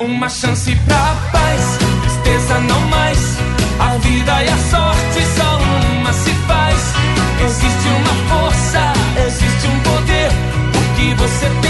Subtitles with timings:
[0.00, 3.18] Uma chance pra paz, tristeza não mais.
[3.78, 5.58] A vida e a sorte só
[5.92, 6.94] uma se faz.
[7.44, 8.94] Existe uma força,
[9.26, 10.30] existe um poder.
[10.72, 11.69] Porque você tem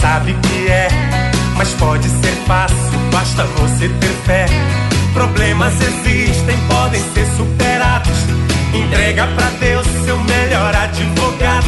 [0.00, 0.88] sabe que é.
[1.56, 4.46] Mas pode ser fácil, basta você ter fé.
[5.12, 8.18] Problemas existem, podem ser superados.
[8.72, 11.66] Entrega pra Deus seu melhor advogado.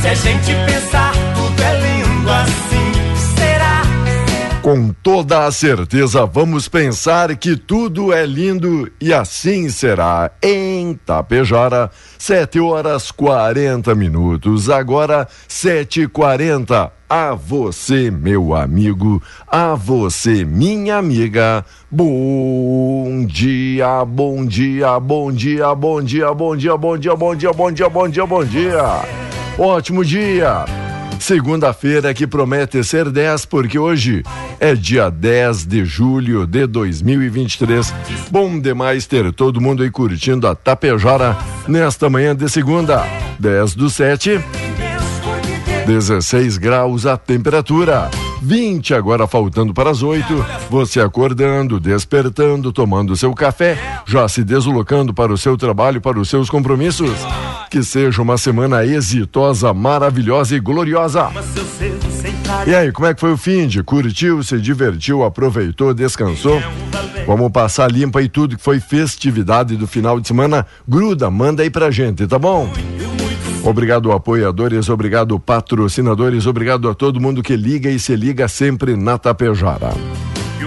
[0.00, 3.36] Se a gente pensar, tudo é lindo assim.
[3.36, 3.82] Será?
[4.60, 10.30] Com toda a certeza, vamos pensar que tudo é lindo e assim será.
[10.42, 14.68] Em Tapejara, 7 horas 40 minutos.
[14.68, 16.90] Agora, 7h40.
[17.14, 21.62] A você, meu amigo, a você, minha amiga.
[21.90, 27.70] Bom dia, bom dia, bom dia, bom dia, bom dia, bom dia, bom dia, bom
[27.70, 28.82] dia, bom dia, bom dia.
[29.58, 30.64] Ótimo dia.
[31.20, 34.22] Segunda-feira que promete ser 10, porque hoje
[34.58, 37.92] é dia 10 de julho de 2023.
[38.30, 41.36] Bom demais ter todo mundo aí curtindo a Tapejara
[41.68, 43.04] nesta manhã de segunda,
[43.38, 44.40] 10 do 7.
[45.86, 48.08] 16 graus a temperatura.
[48.40, 50.24] 20 agora faltando para as 8.
[50.70, 56.28] Você acordando, despertando, tomando seu café, já se deslocando para o seu trabalho, para os
[56.28, 57.18] seus compromissos.
[57.70, 61.30] Que seja uma semana exitosa, maravilhosa e gloriosa.
[62.66, 63.82] E aí, como é que foi o fim de?
[63.82, 66.60] Curtiu, se divertiu, aproveitou, descansou?
[67.26, 70.66] Vamos passar limpa aí tudo que foi festividade do final de semana.
[70.86, 72.70] Gruda, manda aí pra gente, tá bom?
[73.64, 79.16] Obrigado, apoiadores, obrigado, patrocinadores, obrigado a todo mundo que liga e se liga sempre na
[79.16, 79.92] Tapejara.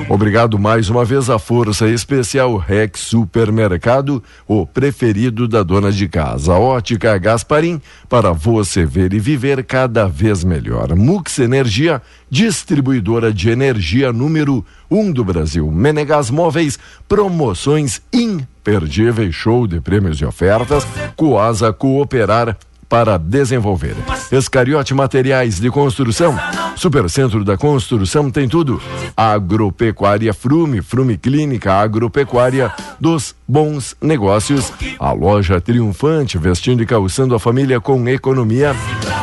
[0.07, 6.53] Obrigado mais uma vez à Força Especial Rex Supermercado, o preferido da dona de casa.
[6.53, 10.95] Ótica Gasparim, para você ver e viver cada vez melhor.
[10.95, 15.69] Mux Energia, distribuidora de energia número um do Brasil.
[15.71, 16.77] Menegas Móveis,
[17.09, 20.85] promoções imperdíveis, show de prêmios e ofertas.
[21.15, 22.55] Coasa Cooperar
[22.87, 23.95] para desenvolver.
[24.31, 26.37] Escariote Materiais de Construção,
[26.75, 28.81] Supercentro da Construção tem tudo.
[29.15, 34.71] Agropecuária Frume, Frume Clínica Agropecuária dos Bons Negócios.
[34.99, 38.75] A loja triunfante, vestindo e calçando a família com economia.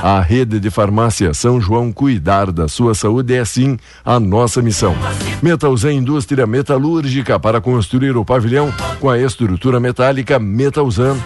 [0.03, 4.97] A rede de farmácia São João, cuidar da sua saúde é sim a nossa missão.
[5.43, 11.17] Metalzan Indústria Metalúrgica para construir o pavilhão com a estrutura metálica Metalzan.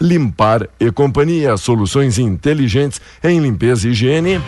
[0.00, 4.40] Limpar e Companhia, soluções inteligentes em limpeza e higiene.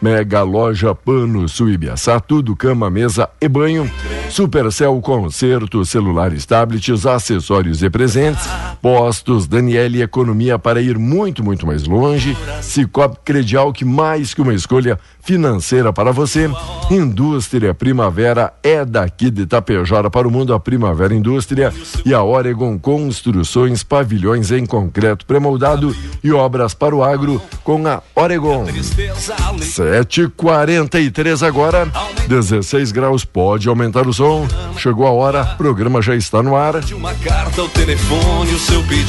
[0.00, 3.90] Mega Loja Pano Suibiaçá, tudo cama, mesa e banho.
[4.30, 8.46] Supercel Concerto, celulares, tablets, acessórios e presentes.
[8.82, 12.36] Postos Daniele Economia para ir muito, muito mais longe.
[12.60, 16.48] Cicobi Credial, que mais que uma escolha financeira para você.
[16.88, 21.74] Indústria Primavera é daqui de Itapejara para o mundo a Primavera Indústria
[22.04, 25.92] e a Oregon Construções, pavilhões em concreto pré-moldado
[26.22, 28.66] e obras para o agro com a Oregon.
[28.66, 31.88] 7h43 agora,
[32.28, 34.46] 16 graus, pode aumentar o som.
[34.78, 36.74] Chegou a hora, programa já está no ar.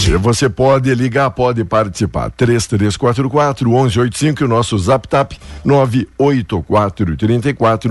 [0.10, 2.32] E você pode ligar, pode participar.
[2.32, 5.34] 3344 1185, o nosso zap tap
[5.64, 7.16] 984 34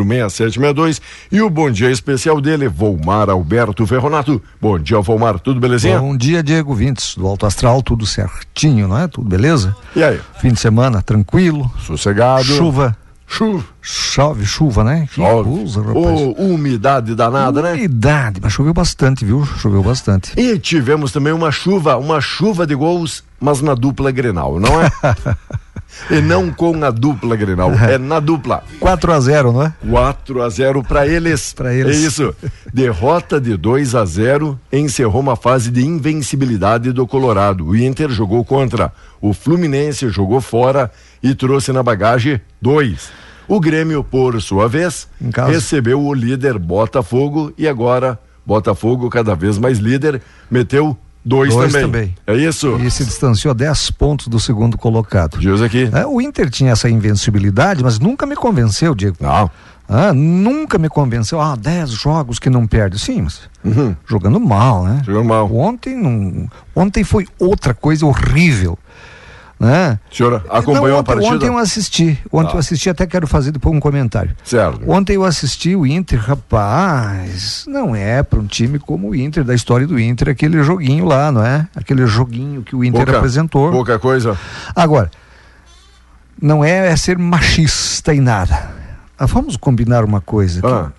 [0.05, 4.43] 6762 e o bom dia especial dele, Volmar Alberto Ferronato.
[4.61, 5.99] Bom dia, Volmar, tudo belezinha?
[5.99, 9.07] Bom dia, Diego Vintes, do Alto Astral, tudo certinho, não é?
[9.09, 9.75] Tudo beleza?
[9.95, 10.21] E aí?
[10.41, 12.45] Fim de semana tranquilo, Sossegado?
[12.45, 12.97] chuva,
[13.29, 13.65] Chuva.
[13.83, 15.07] chove, chuva, né?
[15.09, 15.51] Que Chove.
[15.51, 16.21] coisa, rapaz.
[16.21, 17.73] Ô, umidade danada, né?
[17.73, 19.45] Umidade, mas choveu bastante, viu?
[19.45, 20.33] Choveu bastante.
[20.39, 24.89] E tivemos também uma chuva, uma chuva de gols, mas na dupla Grenal, não é?
[26.11, 28.63] e não com a dupla Grenal, é na dupla.
[28.81, 29.73] 4 a 0 não é?
[29.89, 31.53] 4 a 0 para eles.
[31.53, 31.97] Pra eles.
[31.97, 32.35] É isso.
[32.73, 37.67] Derrota de 2 a 0 encerrou uma fase de invencibilidade do Colorado.
[37.67, 40.91] O Inter jogou contra o Fluminense, jogou fora
[41.23, 43.11] e trouxe na bagagem dois.
[43.49, 45.09] O Grêmio, por sua vez,
[45.47, 50.97] recebeu o líder Botafogo e agora Botafogo, cada vez mais líder, meteu
[51.27, 51.87] dois, Dois também.
[51.87, 52.15] também.
[52.27, 52.77] É isso?
[52.77, 55.39] E se distanciou 10 pontos do segundo colocado.
[55.39, 55.91] Diz aqui.
[55.93, 59.17] É, o Inter tinha essa invencibilidade, mas nunca me convenceu, Diego.
[59.21, 59.51] Não.
[59.89, 61.41] Ah, nunca me convenceu.
[61.41, 62.99] Ah, 10 jogos que não perde.
[62.99, 63.41] Sim, mas
[64.07, 64.95] jogando mal, né?
[64.99, 65.05] Uhum.
[65.05, 65.55] Jogando mal.
[65.55, 68.79] Ontem, não, ontem foi outra coisa horrível.
[69.59, 69.99] Né?
[70.13, 71.35] O senhor acompanhou Não, a ontem, partida?
[71.35, 72.19] Ontem eu assisti.
[72.31, 72.57] Ontem Ah.
[72.57, 74.37] eu assisti, até quero fazer depois um comentário.
[74.45, 74.83] Certo.
[74.91, 79.55] Ontem eu assisti o Inter, rapaz, não é para um time como o Inter, da
[79.55, 81.67] história do Inter, aquele joguinho lá, não é?
[81.75, 83.71] Aquele joguinho que o Inter Pouca- apresentou.
[83.73, 84.39] Pouca coisa.
[84.75, 85.11] Agora,
[86.41, 88.71] não é, é ser machista e nada.
[89.19, 90.61] Ah, vamos combinar uma coisa.
[90.61, 90.93] que Ah.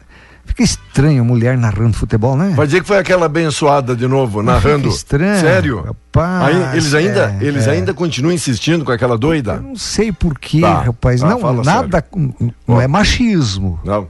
[0.48, 2.54] Fica estranho mulher narrando futebol, né?
[2.56, 4.84] Vai dizer que foi aquela abençoada de novo, narrando.
[4.86, 5.82] fica estranho, Sério?
[5.84, 7.72] rapaz, Aí, eles ainda, é, eles é.
[7.72, 9.54] ainda continuam insistindo com aquela doida?
[9.56, 11.22] Eu não sei porquê, Tá, rapaz.
[11.22, 12.04] tá, não, nada.
[12.68, 13.80] Não é machismo.
[13.84, 14.08] Não.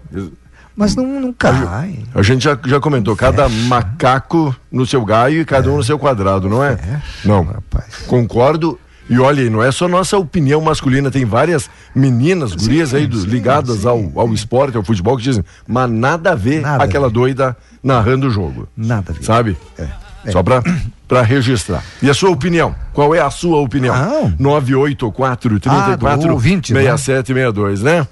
[0.75, 2.00] Mas não, não cai.
[2.13, 5.98] A gente já, já comentou, cada macaco no seu gaio e cada um no seu
[5.98, 6.78] quadrado, não é?
[7.25, 7.44] Não.
[7.44, 8.04] rapaz.
[8.06, 8.80] Concordo.
[9.09, 13.25] E olha, aí, não é só nossa opinião masculina, tem várias meninas, gurias aí do-
[13.25, 17.07] ligadas Ao, ao esporte, ao futebol, que dizem, mas nada a ver Nada a aquela
[17.07, 17.13] ver.
[17.13, 18.68] doida narrando o jogo.
[18.75, 19.24] Nada a ver.
[19.24, 19.57] Sabe?
[19.77, 19.88] É.
[20.31, 20.62] Só pra,
[21.07, 21.81] pra registrar.
[22.01, 22.75] E a sua opinião?
[22.94, 23.95] Qual é a sua opinião?
[23.95, 24.33] Não.
[24.38, 26.81] 984 34 Ah, ouvinte, né?
[26.81, 28.06] 6762, né?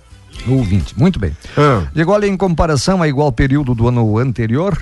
[0.48, 1.36] Ouvinte, muito bem.
[1.58, 1.84] Ah.
[2.08, 4.78] Olha, em comparação a igual período do ano anterior,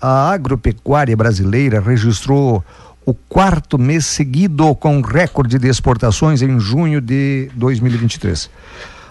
[0.00, 2.64] a agropecuária brasileira registrou
[3.04, 8.48] o quarto mês seguido com recorde de exportações em junho de 2023.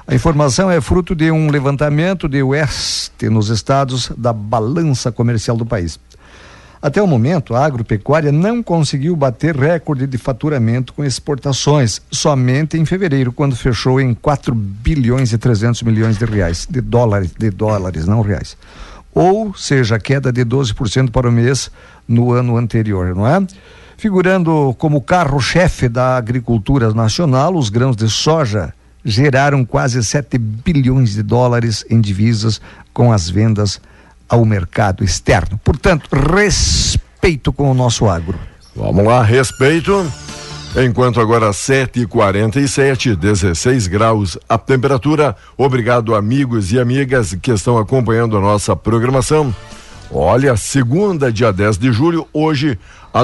[0.08, 5.66] A informação é fruto de um levantamento de Oeste nos estados da balança comercial do
[5.66, 6.00] país.
[6.82, 12.86] Até o momento, a agropecuária não conseguiu bater recorde de faturamento com exportações, somente em
[12.86, 18.08] fevereiro, quando fechou em 4 bilhões e 300 milhões de reais, de dólares, de dólares,
[18.08, 18.58] não reais.
[19.14, 21.70] Ou seja, queda de 12% para o mês
[22.08, 23.46] no ano anterior, não é?
[24.01, 28.74] Figurando como carro-chefe da agricultura nacional, os grãos de soja
[29.06, 32.59] geraram quase 7 bilhões de dólares em divisas
[32.92, 33.80] com as vendas
[34.27, 35.56] ao mercado externo.
[35.63, 38.39] Portanto, respeito com o nosso agro.
[38.75, 40.12] Vamos lá, respeito.
[40.83, 45.36] Enquanto agora 7h47, 16 graus a temperatura.
[45.56, 49.53] Obrigado, amigos e amigas que estão acompanhando a nossa programação.
[50.10, 52.79] Olha, segunda, dia 10 de julho, hoje,
[53.13, 53.24] a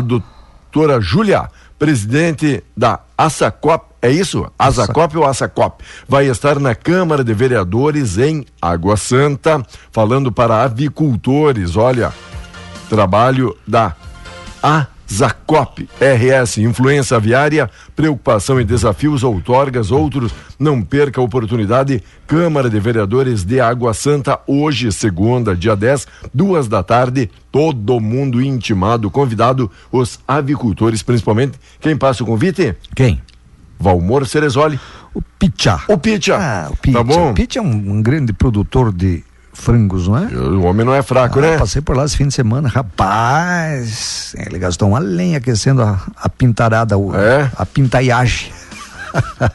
[0.78, 4.46] doutora Júlia, presidente da Assacop, é isso?
[4.60, 5.84] Asacop ou Assacop?
[6.08, 11.76] Vai estar na Câmara de Vereadores em Água Santa, falando para avicultores.
[11.76, 12.14] Olha,
[12.90, 13.96] trabalho da
[15.10, 20.34] Azacop RS, influência aviária, preocupação e desafios, outorgas, outros.
[20.60, 22.04] Não perca a oportunidade.
[22.28, 27.32] Câmara de Vereadores de Água Santa, hoje, segunda, dia 10, duas da tarde.
[27.52, 31.58] Todo mundo intimado, convidado, os avicultores, principalmente.
[31.80, 32.76] Quem passa o convite?
[32.94, 33.22] Quem?
[33.80, 34.80] Valmor Cerezoli.
[35.14, 35.84] O Pichá.
[35.88, 36.36] O Picha.
[36.38, 36.98] Ah, o Picha.
[36.98, 37.32] Tá bom?
[37.32, 39.24] O Picha é um, um grande produtor de
[39.62, 40.26] frangos, não é?
[40.28, 41.58] O homem não é fraco, Ah, né?
[41.58, 44.36] Passei por lá esse fim de semana, rapaz.
[44.38, 47.52] Ele gastou uma lenha aquecendo a, a pintarada, o, É?
[47.58, 48.52] a pintaiagem.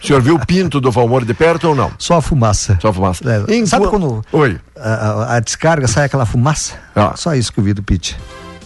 [0.02, 1.92] O senhor viu o pinto do Valmor de perto ou não?
[1.98, 2.76] Só a fumaça.
[2.80, 3.22] Só fumaça.
[3.48, 4.58] É, Enqu- Sabe quando Oi.
[4.76, 6.74] a, a- a descarga sai aquela fumaça?
[6.96, 7.12] Ah.
[7.14, 8.14] Só isso que eu vi do Pitch.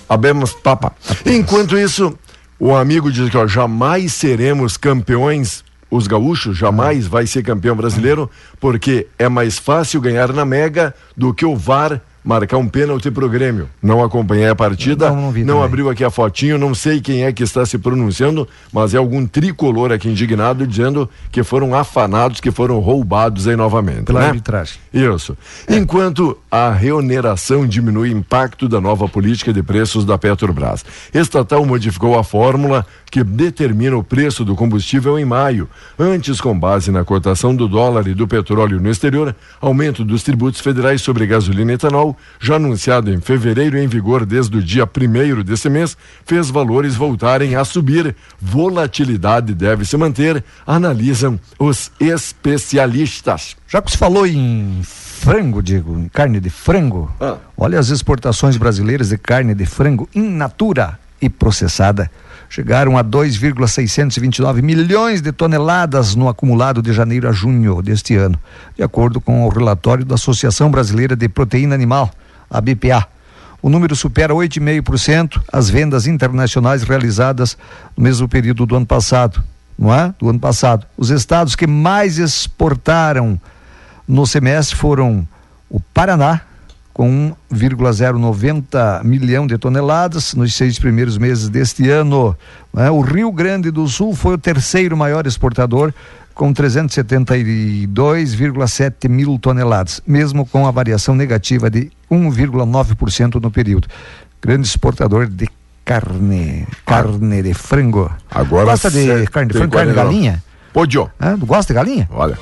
[0.09, 0.93] Abemos papa.
[1.27, 2.17] Enquanto isso,
[2.59, 8.31] o amigo diz que ó, jamais seremos campeões, os gaúchos jamais vai ser campeão brasileiro,
[8.61, 13.31] porque é mais fácil ganhar na Mega do que o VAR marcar um pênalti pro
[13.31, 13.71] Grêmio.
[13.81, 17.33] Não acompanhei a partida, Não, não não abriu aqui a fotinho, não sei quem é
[17.33, 22.51] que está se pronunciando, mas é algum tricolor aqui indignado dizendo que foram afanados, que
[22.51, 24.03] foram roubados aí novamente.
[24.03, 24.27] Pela né?
[24.27, 24.77] arbitragem.
[24.93, 25.37] Isso.
[25.69, 30.85] Enquanto a reoneração diminui o impacto da nova política de preços da Petrobras.
[31.15, 32.85] Estatal modificou a fórmula
[33.17, 35.67] que determina o preço do combustível em maio.
[35.99, 40.61] Antes, com base na cotação do dólar e do petróleo no exterior, aumento dos tributos
[40.61, 44.85] federais sobre gasolina e etanol, já anunciado em fevereiro e em vigor desde o dia
[44.85, 45.97] 1 desse mês,
[46.27, 48.15] fez valores voltarem a subir.
[48.39, 53.57] Volatilidade deve se manter, analisam os especialistas.
[53.67, 57.39] Já que você falou em frango, Diego, em carne de frango, Ah.
[57.57, 62.11] olha as exportações brasileiras de carne de frango in natura e processada.
[62.49, 68.39] Chegaram a 2,629 milhões de toneladas no acumulado de janeiro a junho deste ano,
[68.77, 72.11] de acordo com o relatório da Associação Brasileira de Proteína Animal,
[72.49, 73.07] a BPA.
[73.61, 77.59] O número supera 8,5% as vendas internacionais realizadas
[77.97, 79.43] no mesmo período do ano passado,
[79.79, 80.15] não é?
[80.19, 80.87] Do ano passado.
[80.97, 83.41] Os estados que mais exportaram
[84.07, 85.27] no semestre foram
[85.69, 86.43] o Paraná,
[86.97, 92.35] com 1,090 milhão de toneladas nos seis primeiros meses deste ano.
[92.73, 92.91] né?
[92.91, 95.93] O Rio Grande do Sul foi o terceiro maior exportador,
[96.35, 103.89] com 372,7 mil toneladas, mesmo com a variação negativa de 1,9% no período.
[104.41, 105.51] Grande exportador de
[105.85, 108.11] carne, carne de frango.
[108.31, 109.95] Agora Gosta de carne de frango, carne de 49.
[109.95, 110.43] galinha?
[110.73, 110.99] Pode.
[110.99, 111.37] Hã?
[111.41, 112.09] Gosta de galinha?
[112.11, 112.39] Olha.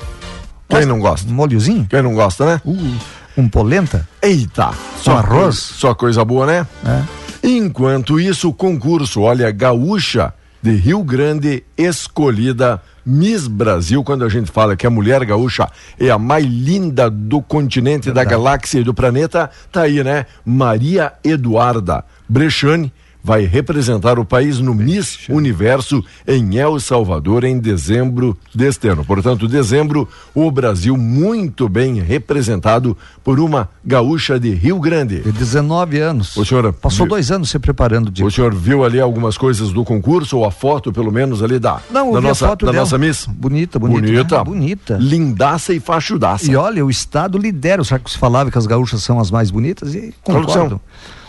[0.69, 1.29] Quem não gosta?
[1.29, 1.85] Um molhozinho?
[1.89, 2.61] Quem não gosta, né?
[2.63, 2.95] Uh,
[3.37, 4.07] um polenta?
[4.21, 4.71] Eita!
[5.03, 5.57] Com arroz?
[5.57, 6.67] Só coisa boa, né?
[6.85, 7.47] É.
[7.47, 14.49] Enquanto isso, o concurso, olha, gaúcha de Rio Grande escolhida Miss Brasil, quando a gente
[14.49, 18.95] fala que a mulher gaúcha é a mais linda do continente, da galáxia e do
[18.95, 20.25] planeta, tá aí, né?
[20.43, 22.91] Maria Eduarda Brechani
[23.25, 29.03] vai representar o país no Miss Universo em El Salvador em dezembro deste ano.
[29.03, 35.21] Portanto, dezembro, o Brasil muito bem representado por uma gaúcha de Rio Grande.
[35.21, 36.37] De 19 anos.
[36.37, 38.27] Ô, senhora, Passou vi- dois anos se preparando, Diego.
[38.27, 41.79] O senhor viu ali algumas coisas do concurso, ou a foto, pelo menos, ali da,
[41.89, 42.83] Não, da, nossa, foto da dela.
[42.83, 43.25] nossa Miss?
[43.25, 44.01] Bonita, bonita.
[44.01, 44.37] Bonita.
[44.37, 44.43] né?
[44.43, 44.97] Bonita.
[45.01, 46.51] Lindaça e fachudaça.
[46.51, 49.49] E olha, o Estado lidera, já que se falava que as gaúchas são as mais
[49.49, 50.79] bonitas, e Claro concordo.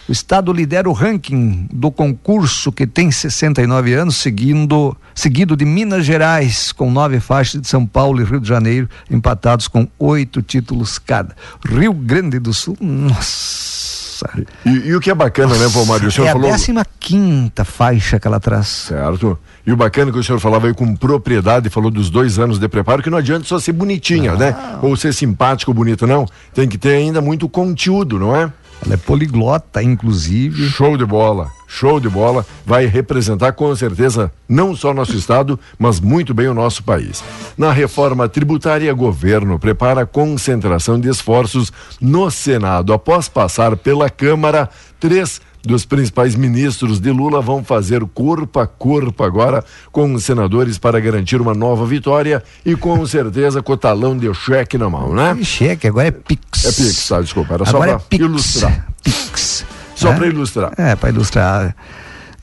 [0.08, 6.04] O Estado lidera o ranking do concurso que tem 69 anos, seguindo, seguido de Minas
[6.04, 10.98] Gerais, com nove faixas, de São Paulo e Rio de Janeiro, empatados com oito títulos
[10.98, 11.34] cada.
[11.68, 14.30] Rio Grande do Sul, nossa.
[14.64, 16.08] E, e o que é bacana, né, Valmário?
[16.08, 16.48] O senhor é falou.
[16.48, 18.66] a 15 quinta faixa que ela traz.
[18.66, 19.38] Certo.
[19.66, 22.68] E o bacana que o senhor falava aí com propriedade, falou dos dois anos de
[22.68, 24.56] preparo, que não adianta só ser bonitinha, né?
[24.80, 26.26] Ou ser simpático ou bonito, não.
[26.54, 28.50] Tem que ter ainda muito conteúdo, não é?
[28.84, 30.68] Ela é poliglota, inclusive.
[30.68, 32.44] Show de bola, show de bola.
[32.64, 37.22] Vai representar com certeza não só nosso estado, mas muito bem o nosso país.
[37.56, 42.92] Na reforma tributária, governo prepara concentração de esforços no Senado.
[42.92, 44.68] Após passar pela Câmara,
[45.00, 50.78] três dos principais ministros de Lula vão fazer corpo a corpo agora com os senadores
[50.78, 55.12] para garantir uma nova vitória e com certeza com o talão de cheque na mão,
[55.14, 55.36] né?
[55.42, 56.64] Cheque, agora é Pix.
[56.64, 57.20] É Pix, tá?
[57.20, 58.86] Desculpa, era só Agora para é ilustrar.
[59.02, 59.64] Pix.
[59.94, 60.16] Só É?
[60.16, 60.72] para ilustrar.
[60.76, 61.76] É, para ilustrar.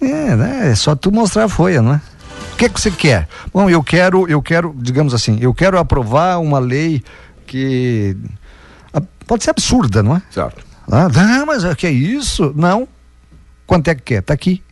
[0.01, 0.72] É, né?
[0.72, 2.01] É só tu mostrar a folha, não é?
[2.53, 3.27] O que que você quer?
[3.53, 7.01] Bom, eu quero, eu quero, digamos assim, eu quero aprovar uma lei
[7.48, 8.15] que
[8.93, 10.22] ah, pode ser absurda, não é?
[10.29, 10.63] Certo.
[10.91, 12.53] Ah, não, mas o que é isso?
[12.55, 12.88] Não.
[13.65, 14.22] Quanto é que quer?
[14.22, 14.63] Tá aqui.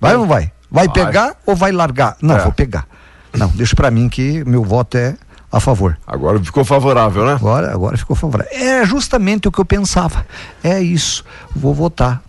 [0.00, 0.52] Vai ou não vai?
[0.70, 0.94] Vai, Vai.
[1.06, 2.16] pegar ou vai largar?
[2.20, 2.42] Não, É.
[2.42, 2.86] vou pegar.
[3.36, 5.16] Não, deixa pra mim que meu voto é
[5.52, 5.96] a favor.
[6.06, 7.32] Agora ficou favorável, né?
[7.34, 8.52] Agora, agora ficou favorável.
[8.52, 10.26] É justamente o que eu pensava.
[10.62, 11.24] É isso.
[11.54, 12.22] Vou votar.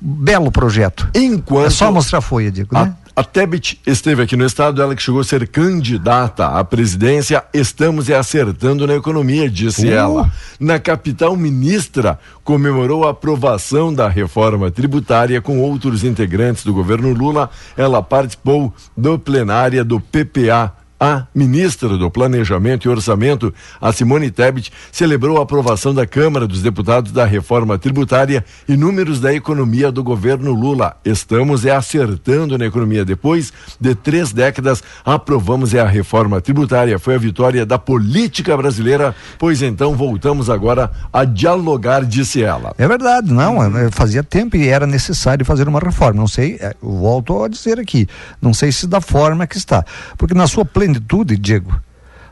[0.00, 1.08] Belo projeto.
[1.14, 2.92] Enquanto É só mostrar a folha, Diego, né?
[3.16, 8.10] A Tebet esteve aqui no estado, ela que chegou a ser candidata à presidência, estamos
[8.10, 9.90] é acertando na economia, disse Uh.
[9.90, 10.32] ela.
[10.60, 17.48] Na capital, ministra comemorou a aprovação da reforma tributária com outros integrantes do governo Lula.
[17.74, 20.74] Ela participou do plenária do PPA.
[20.98, 26.62] A ministra do Planejamento e Orçamento, a Simone Tebet, celebrou a aprovação da Câmara dos
[26.62, 30.96] Deputados da reforma tributária e números da economia do governo Lula.
[31.04, 33.04] Estamos é acertando na economia.
[33.04, 36.98] Depois de três décadas, aprovamos é a reforma tributária.
[36.98, 42.74] Foi a vitória da política brasileira, pois então voltamos agora a dialogar, disse ela.
[42.78, 43.62] É verdade, não.
[43.62, 46.20] é, Fazia tempo e era necessário fazer uma reforma.
[46.20, 48.08] Não sei, é, volto a dizer aqui.
[48.40, 49.84] Não sei se da forma que está.
[50.16, 51.80] Porque na sua plenitude, Diego,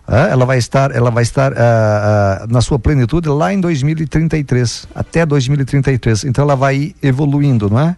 [0.07, 4.87] Ah, ela vai estar, ela vai estar ah, ah, na sua plenitude lá em 2033,
[4.95, 6.25] até 2033.
[6.25, 7.97] Então ela vai evoluindo, não é?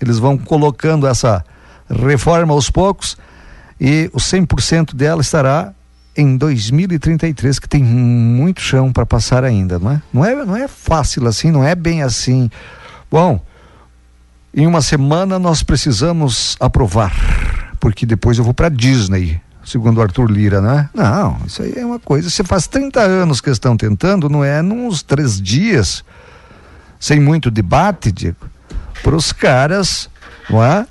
[0.00, 1.44] Eles vão colocando essa
[1.88, 3.16] reforma aos poucos
[3.80, 5.72] e o 100% dela estará
[6.16, 10.02] em 2033, que tem muito chão para passar ainda, não é?
[10.12, 12.50] Não é, não é fácil assim, não é bem assim.
[13.08, 13.40] Bom,
[14.52, 17.14] em uma semana nós precisamos aprovar,
[17.78, 20.88] porque depois eu vou para Disney, segundo Arthur Lira, né?
[20.94, 22.30] Não, isso aí é uma coisa.
[22.30, 24.62] Você faz 30 anos que estão tentando, não é?
[24.62, 26.04] Nos três dias,
[26.98, 28.48] sem muito debate, Diego,
[29.02, 30.08] para os caras,
[30.48, 30.86] não é?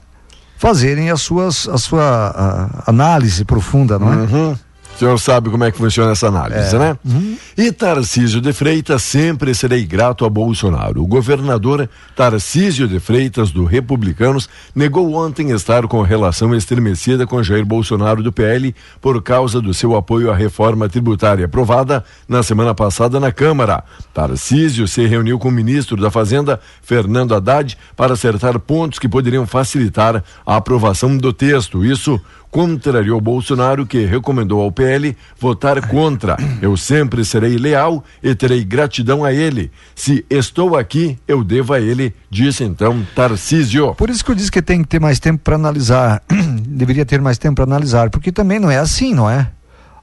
[0.57, 4.15] Fazerem as suas, a sua a, análise profunda, não é?
[4.17, 4.57] Uhum.
[4.99, 6.79] O senhor sabe como é que funciona essa análise, é.
[6.79, 6.97] né?
[7.05, 7.37] Uhum.
[7.57, 11.01] E Tarcísio de Freitas sempre serei grato a Bolsonaro.
[11.01, 17.65] O governador Tarcísio de Freitas, do Republicanos, negou ontem estar com relação estremecida com Jair
[17.65, 23.21] Bolsonaro do PL por causa do seu apoio à reforma tributária aprovada na semana passada
[23.21, 23.85] na Câmara.
[24.13, 29.47] Tarcísio se reuniu com o ministro da Fazenda, Fernando Haddad, para acertar pontos que poderiam
[29.47, 31.85] facilitar a aprovação do texto.
[31.85, 32.19] Isso
[32.51, 36.37] contrariou Bolsonaro, que recomendou ao PL votar contra.
[36.61, 39.71] Eu sempre serei leal e terei gratidão a ele.
[39.95, 43.93] Se estou aqui, eu devo a ele, disse então Tarcísio.
[43.95, 46.23] Por isso que eu disse que tem que ter mais tempo para analisar.
[46.67, 49.49] Deveria ter mais tempo para analisar, porque também não é assim, não é?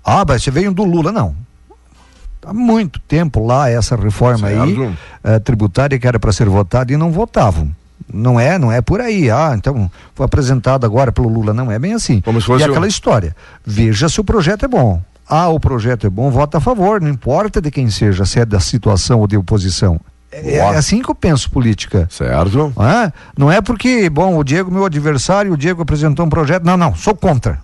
[0.05, 1.35] Ah, mas você veio do Lula, não.
[2.45, 4.62] Há muito tempo lá essa reforma certo.
[4.62, 7.75] aí, uh, tributária que era para ser votada e não votavam.
[8.13, 9.31] Não é, não é por aí.
[9.31, 11.53] Ah, então foi apresentado agora pelo Lula.
[11.53, 12.21] Não é bem assim.
[12.21, 13.35] Como se fosse e aquela história.
[13.65, 15.01] Veja se o projeto é bom.
[15.29, 18.45] Ah, o projeto é bom, vota a favor, não importa de quem seja, se é
[18.45, 20.01] da situação ou de oposição.
[20.31, 22.07] É, é, assim que eu penso política.
[22.11, 22.73] Certo.
[22.77, 26.65] Ah, não é porque, bom, o Diego, meu adversário, o Diego apresentou um projeto.
[26.65, 27.61] Não, não, sou contra.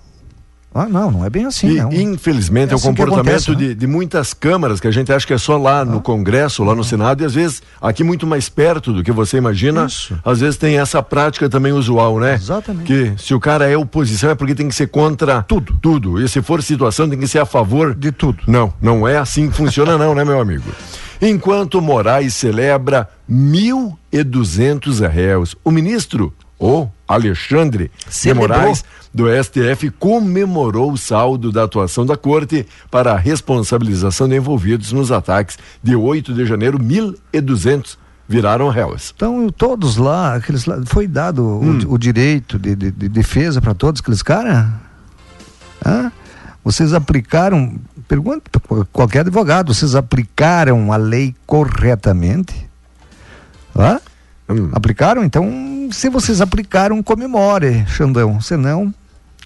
[0.75, 1.93] Ah, não, não é bem assim, e, não.
[1.93, 3.57] Infelizmente é, é o assim comportamento acontece, né?
[3.57, 5.85] de, de, muitas câmaras que a gente acha que é só lá ah.
[5.85, 9.37] no Congresso, lá no Senado, e às vezes aqui muito mais perto do que você
[9.37, 10.19] imagina, Isso.
[10.25, 12.35] às vezes tem essa prática também usual, né?
[12.35, 12.87] Exatamente.
[12.87, 15.79] Que se o cara é oposição é porque tem que ser contra tudo.
[15.81, 16.23] Tudo.
[16.23, 18.39] E se for situação, tem que ser a favor de tudo.
[18.47, 20.65] Não, não é assim que funciona, não, né, meu amigo?
[21.21, 28.47] Enquanto Moraes celebra mil e duzentos réus, o ministro, o Alexandre Celebrou.
[28.47, 34.37] de Moraes, do STF comemorou o saldo da atuação da corte para a responsabilização de
[34.37, 37.99] envolvidos nos ataques de 8 de janeiro, 1.200
[38.29, 39.13] viraram réus.
[39.15, 41.81] Então, todos lá, aqueles lá, foi dado hum.
[41.85, 44.65] o, o, direito de, de, de defesa para todos aqueles caras?
[45.85, 46.13] Ah,
[46.65, 47.75] vocês aplicaram,
[48.07, 48.49] pergunta
[48.93, 52.71] qualquer advogado, vocês aplicaram a lei corretamente?
[53.75, 54.01] Ah?
[54.53, 54.71] Hum.
[54.73, 55.25] Aplicaram?
[55.25, 58.41] Então, se vocês aplicaram, comemore, Xandão.
[58.41, 58.93] Senão,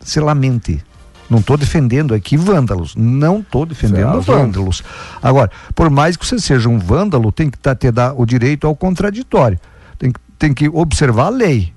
[0.03, 0.83] se lamente.
[1.29, 2.95] Não estou defendendo aqui vândalos.
[2.95, 4.83] Não estou defendendo vândalos.
[5.21, 8.67] Agora, por mais que você seja um vândalo, tem que tá, ter dar o direito
[8.67, 9.59] ao contraditório.
[9.99, 11.73] Tem, tem que observar a lei.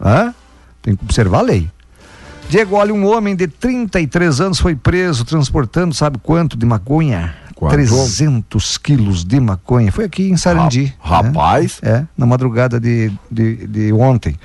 [0.00, 0.34] Hã?
[0.80, 1.70] Tem que observar a lei.
[2.48, 7.34] Diego, olha, um homem de 33 anos foi preso transportando, sabe quanto, de maconha?
[7.54, 7.72] Quanto?
[7.72, 9.92] 300 quilos de maconha.
[9.92, 10.94] Foi aqui em Sarandi.
[10.98, 11.28] Ra né?
[11.28, 11.80] Rapaz.
[11.82, 11.90] Né?
[11.90, 14.36] É, na madrugada de, de, de, ontem.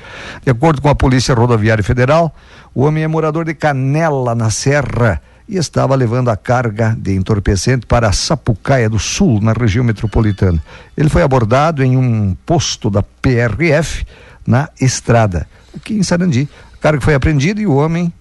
[0.44, 2.34] De acordo com a Polícia Rodoviária Federal,
[2.74, 7.88] o homem é morador de Canela, na Serra, e estava levando a carga de entorpecente
[7.88, 10.62] para Sapucaia do Sul, na região metropolitana.
[10.96, 14.06] Ele foi abordado em um posto da PRF
[14.46, 16.48] na estrada, aqui em Sarandi.
[16.76, 18.14] A carga foi apreendida e o homem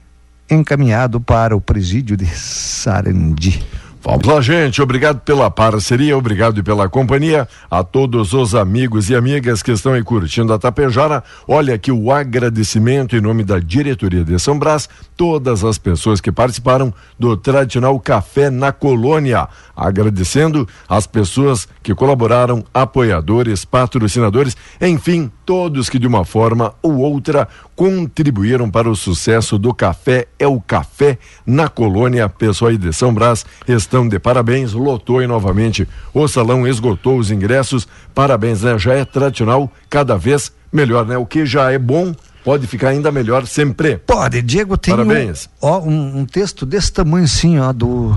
[0.51, 3.65] encaminhado para o presídio de Sarandi.
[4.11, 4.81] Vamos lá, gente.
[4.81, 7.47] Obrigado pela parceria, obrigado pela companhia.
[7.71, 11.23] A todos os amigos e amigas que estão aí curtindo a Tapejara.
[11.47, 16.33] Olha aqui o agradecimento em nome da diretoria de São Brás, todas as pessoas que
[16.33, 19.47] participaram do tradicional Café na Colônia.
[19.77, 27.47] Agradecendo as pessoas que colaboraram, apoiadores, patrocinadores, enfim, todos que de uma forma ou outra
[27.77, 30.27] contribuíram para o sucesso do café.
[30.39, 31.17] É o Café
[31.47, 32.29] na Colônia.
[32.29, 34.73] Pessoal aí de São Brás estão de parabéns.
[34.73, 37.89] Lotou e novamente o salão esgotou os ingressos.
[38.15, 38.79] Parabéns, né?
[38.79, 41.17] Já é tradicional, cada vez melhor, né?
[41.17, 43.99] O que já é bom pode ficar ainda melhor sempre.
[43.99, 45.49] Pode, Diego, tem Parabéns.
[45.63, 48.15] Um, ó, um, um texto desse tamanho assim, ó, do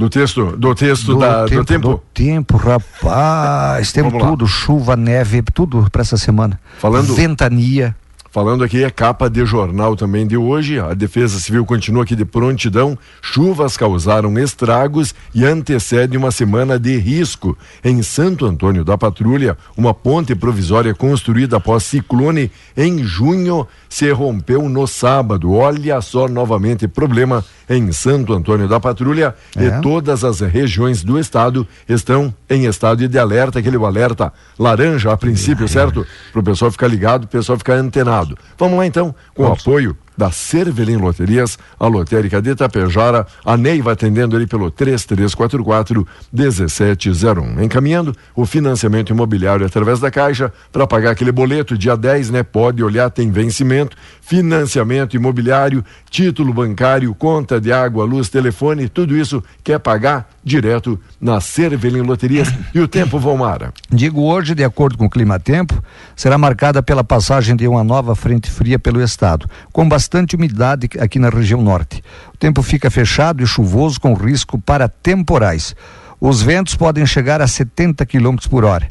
[0.00, 1.88] do texto, do texto do da, tempo, do tempo?
[1.88, 3.92] Do tempo, rapaz.
[3.92, 6.58] Temos tudo, chuva, neve, tudo para essa semana.
[6.78, 7.14] Falando.
[7.14, 7.94] Ventania.
[8.32, 10.78] Falando aqui, é capa de jornal também de hoje.
[10.78, 12.96] A Defesa Civil continua aqui de prontidão.
[13.20, 17.58] Chuvas causaram estragos e antecede uma semana de risco.
[17.82, 24.68] Em Santo Antônio da Patrulha, uma ponte provisória construída após ciclone em junho se rompeu
[24.68, 25.52] no sábado.
[25.52, 29.64] Olha só novamente problema em Santo Antônio da Patrulha é.
[29.64, 35.16] e todas as regiões do estado estão em estado de alerta, aquele alerta laranja a
[35.16, 36.04] princípio, certo?
[36.32, 38.19] Para o pessoal ficar ligado, o pessoal ficar antenado.
[38.58, 39.60] Vamos lá então, com Vamos.
[39.60, 47.62] apoio da Cervelim Loterias, a lotérica de Itapejara, a Neiva atendendo ali pelo 3344 1701.
[47.62, 52.42] Encaminhando o financiamento imobiliário através da Caixa para pagar aquele boleto dia 10, né?
[52.42, 59.42] Pode olhar, tem vencimento, financiamento imobiliário, título bancário, conta de água, luz, telefone, tudo isso
[59.64, 62.52] quer pagar direto na Cervelim Loterias.
[62.74, 63.72] E o tempo, Valmara?
[63.90, 65.82] Digo hoje, de acordo com o clima-tempo,
[66.14, 71.18] será marcada pela passagem de uma nova frente fria pelo estado, com bastante umidade aqui
[71.18, 72.02] na região norte.
[72.34, 75.74] O tempo fica fechado e chuvoso com risco para temporais.
[76.20, 78.88] Os ventos podem chegar a 70 km por hora.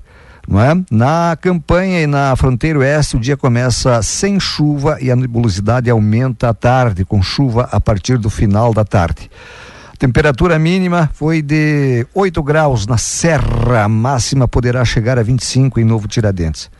[0.51, 0.83] É?
[0.89, 6.49] Na campanha e na fronteira oeste, o dia começa sem chuva e a nebulosidade aumenta
[6.49, 9.29] à tarde, com chuva a partir do final da tarde.
[9.99, 15.83] Temperatura mínima foi de 8 graus na Serra, a máxima poderá chegar a 25 em
[15.83, 16.71] Novo Tiradentes.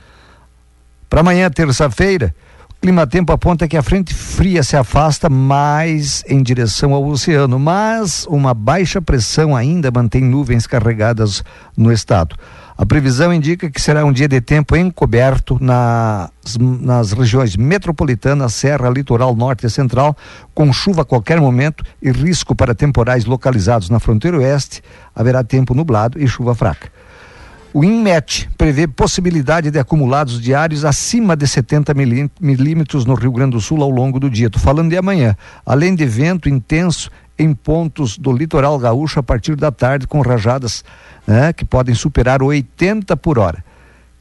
[1.08, 2.34] Para amanhã, terça-feira,
[2.82, 8.54] clima-tempo aponta que a frente fria se afasta mais em direção ao oceano, mas uma
[8.54, 11.44] baixa pressão ainda mantém nuvens carregadas
[11.76, 12.36] no estado.
[12.78, 18.90] A previsão indica que será um dia de tempo encoberto nas, nas regiões metropolitana, Serra,
[18.90, 20.16] Litoral Norte e Central,
[20.56, 24.82] com chuva a qualquer momento e risco para temporais localizados na fronteira oeste.
[25.14, 26.90] Haverá tempo nublado e chuva fraca.
[27.72, 31.94] O INMET prevê possibilidade de acumulados diários acima de 70
[32.42, 34.48] milímetros no Rio Grande do Sul ao longo do dia.
[34.48, 35.38] Estou falando de amanhã.
[35.64, 40.84] Além de vento intenso em pontos do litoral gaúcho a partir da tarde, com rajadas
[41.28, 43.64] né, que podem superar 80 por hora.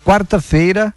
[0.04, 0.92] Quarta-feira,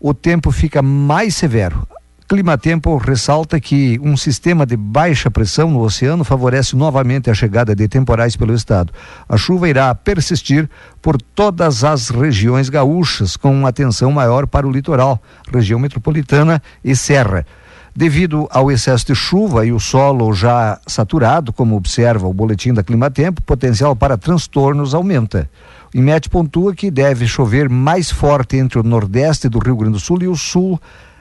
[0.00, 1.86] o tempo fica mais severo.
[2.30, 7.88] Climatempo ressalta que um sistema de baixa pressão no oceano favorece novamente a chegada de
[7.88, 8.92] temporais pelo estado.
[9.28, 10.70] A chuva irá persistir
[11.02, 15.20] por todas as regiões gaúchas, com atenção maior para o litoral,
[15.52, 17.44] região metropolitana e serra.
[17.96, 22.84] Devido ao excesso de chuva e o solo já saturado, como observa o boletim da
[22.84, 25.50] Climatempo, o potencial para transtornos aumenta.
[25.92, 30.00] O IMET pontua que deve chover mais forte entre o nordeste do Rio Grande do
[30.00, 30.80] Sul e o sul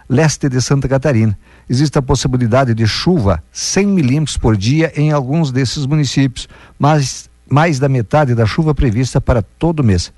[0.10, 1.38] leste de Santa Catarina.
[1.70, 7.80] Existe a possibilidade de chuva 100 milímetros por dia em alguns desses municípios, mas mais
[7.80, 10.12] da metade da chuva prevista para todo mês.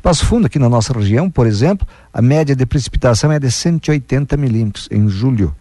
[0.00, 4.36] Passo Fundo, aqui na nossa região, por exemplo, a média de precipitação é de 180
[4.36, 5.54] milímetros em julho.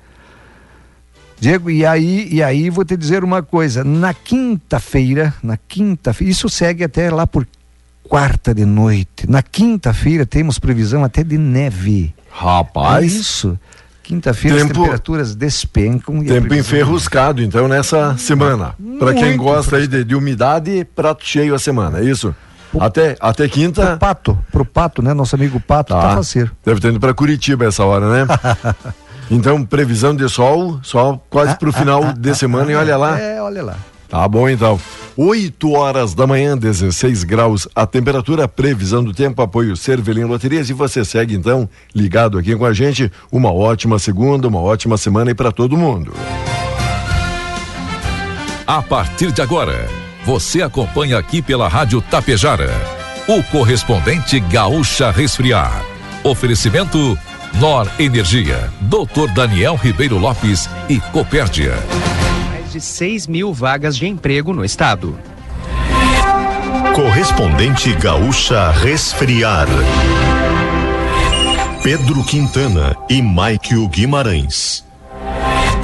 [1.39, 6.47] Diego, e aí, e aí vou te dizer uma coisa, na quinta-feira, na quinta-feira, isso
[6.49, 7.47] segue até lá por
[8.03, 9.27] quarta de noite.
[9.27, 12.13] Na quinta-feira temos previsão até de neve.
[12.31, 13.03] Rapaz.
[13.03, 13.59] É isso.
[14.11, 16.21] Quinta-feira as temperaturas despencam.
[16.21, 18.75] Tempo enferruscado, então, nessa semana.
[18.99, 22.35] Para quem gosta aí de, de, umidade, prato cheio a semana, é isso?
[22.77, 23.85] Até, até quinta.
[23.85, 25.13] Pro pato, pro pato, né?
[25.13, 26.51] Nosso amigo pato tá, tá faceiro.
[26.65, 28.27] Deve ter ido para Curitiba essa hora, né?
[29.33, 33.17] Então, previsão de sol, sol quase para o final ah, de semana e olha lá.
[33.17, 33.77] É, olha lá.
[34.09, 34.77] Tá bom então.
[35.17, 40.73] 8 horas da manhã, 16 graus a temperatura, previsão do tempo, apoio Cervelim Loterias e
[40.73, 43.11] você segue então ligado aqui com a gente.
[43.31, 46.13] Uma ótima segunda, uma ótima semana e para todo mundo.
[48.65, 49.87] A partir de agora,
[50.25, 52.69] você acompanha aqui pela Rádio Tapejara
[53.27, 55.85] o correspondente Gaúcha Resfriar.
[56.23, 57.17] Oferecimento
[57.59, 59.31] Nor Energia, Dr.
[59.33, 61.73] Daniel Ribeiro Lopes e Copérdia.
[62.71, 65.19] De 6 mil vagas de emprego no estado.
[66.95, 69.67] Correspondente Gaúcha Resfriar.
[71.83, 74.85] Pedro Quintana e Maikio Guimarães.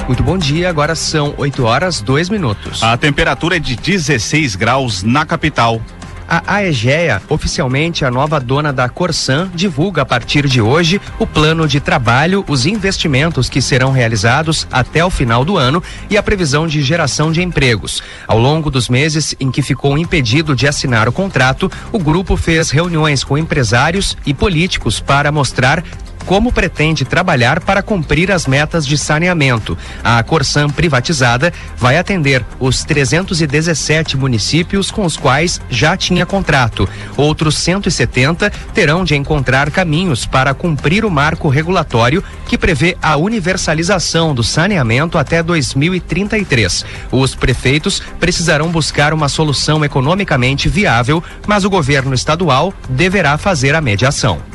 [0.06, 2.82] Muito bom dia, agora são 8 horas 2 minutos.
[2.82, 5.82] A temperatura é de 16 graus na capital.
[6.30, 11.66] A AEGEA, oficialmente a nova dona da Corsan, divulga a partir de hoje o plano
[11.66, 16.66] de trabalho, os investimentos que serão realizados até o final do ano e a previsão
[16.66, 18.02] de geração de empregos.
[18.26, 22.70] Ao longo dos meses em que ficou impedido de assinar o contrato, o grupo fez
[22.70, 25.82] reuniões com empresários e políticos para mostrar
[26.28, 29.78] como pretende trabalhar para cumprir as metas de saneamento.
[30.04, 36.86] A Corsan privatizada vai atender os 317 municípios com os quais já tinha contrato.
[37.16, 44.34] Outros 170 terão de encontrar caminhos para cumprir o marco regulatório que prevê a universalização
[44.34, 46.84] do saneamento até 2033.
[47.10, 53.80] Os prefeitos precisarão buscar uma solução economicamente viável, mas o governo estadual deverá fazer a
[53.80, 54.47] mediação.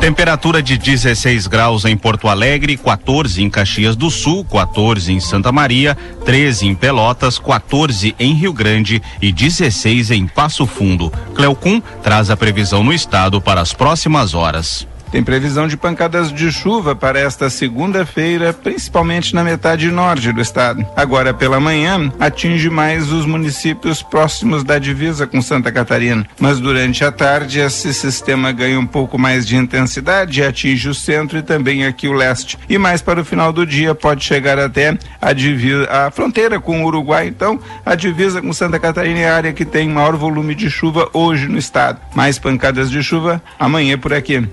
[0.00, 5.52] Temperatura de 16 graus em Porto Alegre, 14 em Caxias do Sul, 14 em Santa
[5.52, 11.12] Maria, 13 em Pelotas, 14 em Rio Grande e 16 em Passo Fundo.
[11.34, 14.88] Cleocum traz a previsão no estado para as próximas horas.
[15.10, 20.86] Tem previsão de pancadas de chuva para esta segunda-feira, principalmente na metade norte do estado.
[20.96, 26.26] Agora pela manhã, atinge mais os municípios próximos da divisa com Santa Catarina.
[26.38, 31.38] Mas durante a tarde, esse sistema ganha um pouco mais de intensidade, atinge o centro
[31.38, 32.56] e também aqui o leste.
[32.68, 36.82] E mais para o final do dia, pode chegar até a, divisa, a fronteira com
[36.82, 37.26] o Uruguai.
[37.26, 41.10] Então, a divisa com Santa Catarina é a área que tem maior volume de chuva
[41.12, 42.00] hoje no estado.
[42.14, 44.46] Mais pancadas de chuva amanhã por aqui.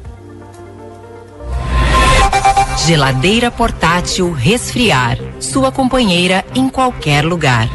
[2.85, 5.17] Geladeira portátil resfriar.
[5.39, 7.67] Sua companheira em qualquer lugar.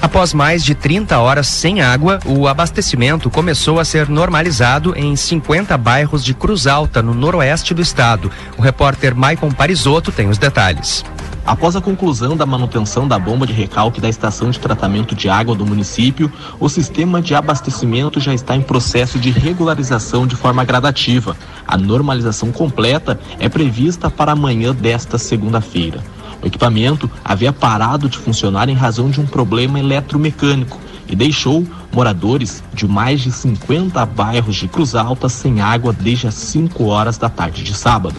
[0.00, 5.76] Após mais de 30 horas sem água, o abastecimento começou a ser normalizado em 50
[5.76, 8.30] bairros de Cruz Alta, no noroeste do estado.
[8.56, 11.04] O repórter Maicon Parisotto tem os detalhes.
[11.46, 15.54] Após a conclusão da manutenção da bomba de recalque da estação de tratamento de água
[15.54, 21.36] do município, o sistema de abastecimento já está em processo de regularização de forma gradativa.
[21.64, 26.02] A normalização completa é prevista para amanhã desta segunda-feira.
[26.42, 32.60] O equipamento havia parado de funcionar em razão de um problema eletromecânico e deixou moradores
[32.74, 37.28] de mais de 50 bairros de Cruz Alta sem água desde as 5 horas da
[37.28, 38.16] tarde de sábado.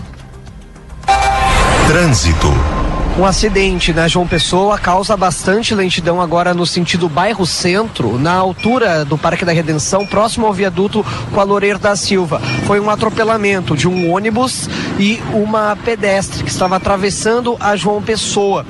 [1.87, 2.86] Trânsito.
[3.17, 9.03] Um acidente na João Pessoa causa bastante lentidão agora no sentido bairro centro, na altura
[9.03, 11.03] do Parque da Redenção, próximo ao viaduto
[11.33, 12.39] com a Loureiro da Silva.
[12.67, 18.63] Foi um atropelamento de um ônibus e uma pedestre que estava atravessando a João Pessoa.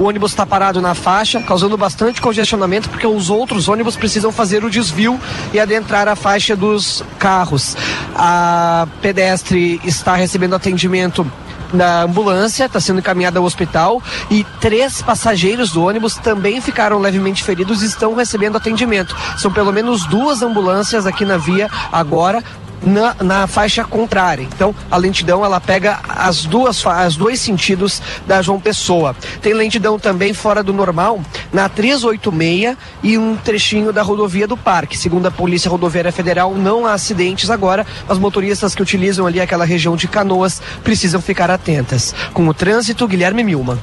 [0.00, 4.64] O ônibus está parado na faixa, causando bastante congestionamento, porque os outros ônibus precisam fazer
[4.64, 5.20] o desvio
[5.52, 7.76] e adentrar a faixa dos carros.
[8.16, 11.24] A pedestre está recebendo atendimento
[11.72, 17.42] na ambulância, está sendo encaminhada ao hospital e três passageiros do ônibus também ficaram levemente
[17.42, 19.16] feridos e estão recebendo atendimento.
[19.38, 22.42] São pelo menos duas ambulâncias aqui na via agora
[22.82, 24.42] na, na faixa contrária.
[24.42, 29.14] Então, a lentidão ela pega as duas as dois sentidos da João Pessoa.
[29.40, 31.20] Tem lentidão também fora do normal
[31.52, 34.98] na 386 e um trechinho da rodovia do Parque.
[34.98, 37.86] Segundo a Polícia Rodoviária Federal, não há acidentes agora.
[38.08, 42.14] As motoristas que utilizam ali aquela região de Canoas precisam ficar atentas.
[42.32, 43.78] Com o trânsito, Guilherme Milman.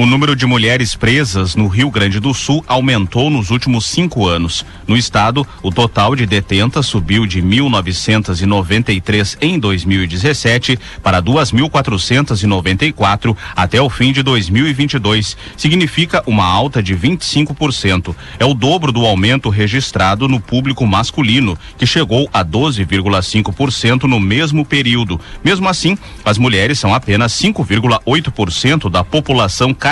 [0.00, 4.64] O número de mulheres presas no Rio Grande do Sul aumentou nos últimos cinco anos.
[4.88, 13.90] No estado, o total de detentas subiu de 1.993 em 2017 para 2.494 até o
[13.90, 15.36] fim de 2022.
[15.54, 18.16] Significa uma alta de 25%.
[18.38, 24.64] É o dobro do aumento registrado no público masculino, que chegou a 12,5% no mesmo
[24.64, 25.20] período.
[25.44, 29.89] Mesmo assim, as mulheres são apenas 5,8% da população carcerária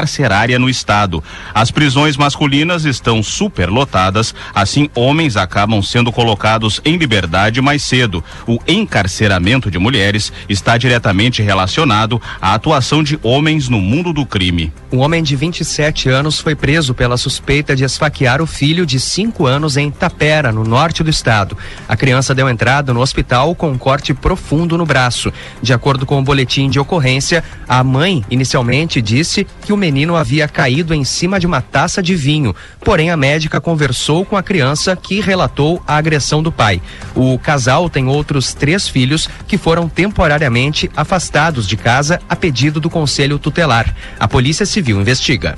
[0.59, 1.23] no estado.
[1.53, 8.23] As prisões masculinas estão superlotadas, assim homens acabam sendo colocados em liberdade mais cedo.
[8.47, 14.73] O encarceramento de mulheres está diretamente relacionado à atuação de homens no mundo do crime.
[14.93, 19.47] Um homem de 27 anos foi preso pela suspeita de esfaquear o filho de 5
[19.47, 21.57] anos em Tapera, no norte do estado.
[21.89, 25.33] A criança deu entrada no hospital com um corte profundo no braço.
[25.61, 30.47] De acordo com o boletim de ocorrência, a mãe inicialmente disse que o menino havia
[30.49, 32.55] caído em cima de uma taça de vinho.
[32.85, 36.83] Porém, a médica conversou com a criança que relatou a agressão do pai.
[37.14, 42.91] O casal tem outros três filhos que foram temporariamente afastados de casa a pedido do
[42.91, 43.95] conselho tutelar.
[44.19, 45.57] A Polícia Civil investiga.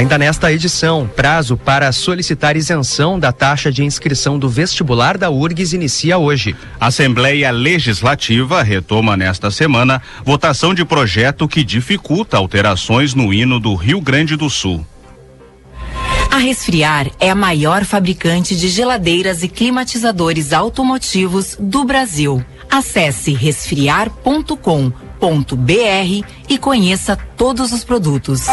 [0.00, 5.74] Ainda nesta edição, prazo para solicitar isenção da taxa de inscrição do vestibular da URGS
[5.74, 6.56] inicia hoje.
[6.80, 13.74] A Assembleia Legislativa retoma nesta semana votação de projeto que dificulta alterações no hino do
[13.74, 14.86] Rio Grande do Sul.
[16.30, 22.42] A Resfriar é a maior fabricante de geladeiras e climatizadores automotivos do Brasil.
[22.70, 28.46] Acesse resfriar.com.br e conheça todos os produtos.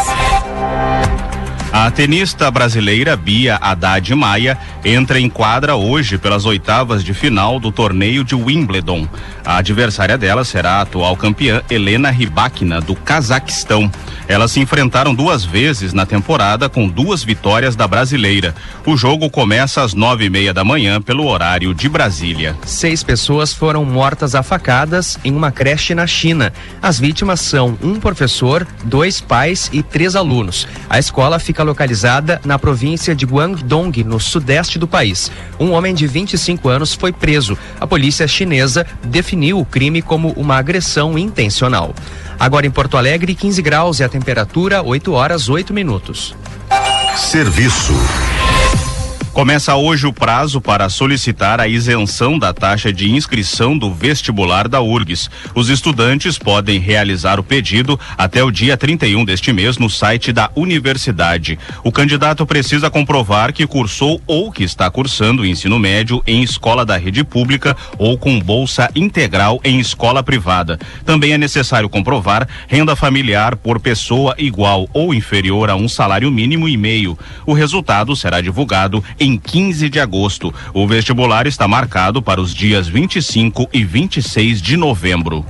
[1.70, 7.70] A tenista brasileira Bia Haddad Maia entra em quadra hoje pelas oitavas de final do
[7.70, 9.06] torneio de Wimbledon.
[9.44, 13.90] A adversária dela será a atual campeã Helena Rybakina, do Cazaquistão.
[14.26, 18.54] Elas se enfrentaram duas vezes na temporada com duas vitórias da brasileira.
[18.84, 22.54] O jogo começa às nove e meia da manhã pelo horário de Brasília.
[22.66, 26.52] Seis pessoas foram mortas a facadas em uma creche na China.
[26.82, 30.68] As vítimas são um professor, dois pais e três alunos.
[30.90, 35.30] A escola fica localizada na província de Guangdong, no sudeste do país.
[35.58, 37.56] Um homem de 25 anos foi preso.
[37.80, 41.94] A polícia chinesa definiu o crime como uma agressão intencional.
[42.38, 46.34] Agora em Porto Alegre, 15 graus e a temperatura 8 horas 8 minutos.
[47.16, 47.94] Serviço.
[49.38, 54.80] Começa hoje o prazo para solicitar a isenção da taxa de inscrição do vestibular da
[54.82, 55.30] URGS.
[55.54, 60.50] Os estudantes podem realizar o pedido até o dia 31 deste mês no site da
[60.56, 61.56] universidade.
[61.84, 66.84] O candidato precisa comprovar que cursou ou que está cursando o ensino médio em escola
[66.84, 70.80] da rede pública ou com bolsa integral em escola privada.
[71.04, 76.68] Também é necessário comprovar renda familiar por pessoa igual ou inferior a um salário mínimo
[76.68, 77.16] e meio.
[77.46, 80.54] O resultado será divulgado em 15 de agosto.
[80.72, 85.44] O vestibular está marcado para os dias 25 e 26 de novembro.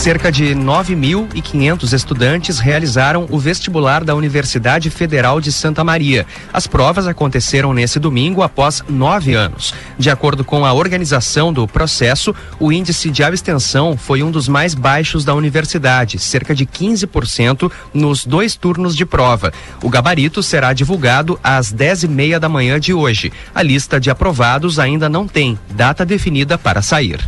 [0.00, 6.26] Cerca de 9.500 estudantes realizaram o vestibular da Universidade Federal de Santa Maria.
[6.50, 9.74] As provas aconteceram nesse domingo após nove anos.
[9.98, 14.74] De acordo com a organização do processo, o índice de abstenção foi um dos mais
[14.74, 19.52] baixos da universidade, cerca de 15% nos dois turnos de prova.
[19.82, 23.30] O gabarito será divulgado às 10 e meia da manhã de hoje.
[23.54, 27.20] A lista de aprovados ainda não tem data definida para sair.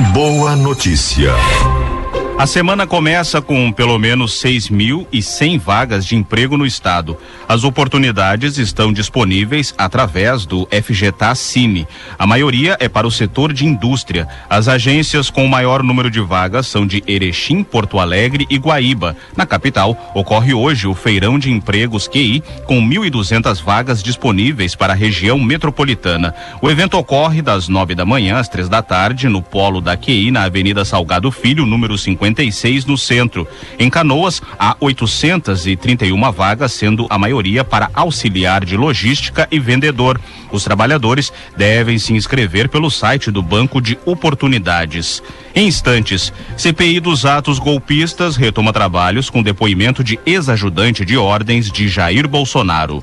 [0.00, 1.34] Boa notícia.
[2.42, 7.16] A semana começa com pelo menos 6.100 vagas de emprego no estado.
[7.48, 11.86] As oportunidades estão disponíveis através do FGTA Cine.
[12.18, 14.26] A maioria é para o setor de indústria.
[14.50, 19.16] As agências com o maior número de vagas são de Erechim, Porto Alegre e Guaíba.
[19.36, 24.96] Na capital, ocorre hoje o Feirão de Empregos QI, com 1.200 vagas disponíveis para a
[24.96, 26.34] região metropolitana.
[26.60, 30.32] O evento ocorre das nove da manhã às três da tarde no polo da QI,
[30.32, 33.46] na Avenida Salgado Filho, número 50 56 no centro.
[33.78, 40.20] Em Canoas, há 831 vagas, sendo a maioria para auxiliar de logística e vendedor.
[40.50, 45.22] Os trabalhadores devem se inscrever pelo site do Banco de Oportunidades.
[45.54, 51.88] Em instantes, CPI dos atos golpistas retoma trabalhos com depoimento de ex-ajudante de ordens de
[51.88, 53.02] Jair Bolsonaro.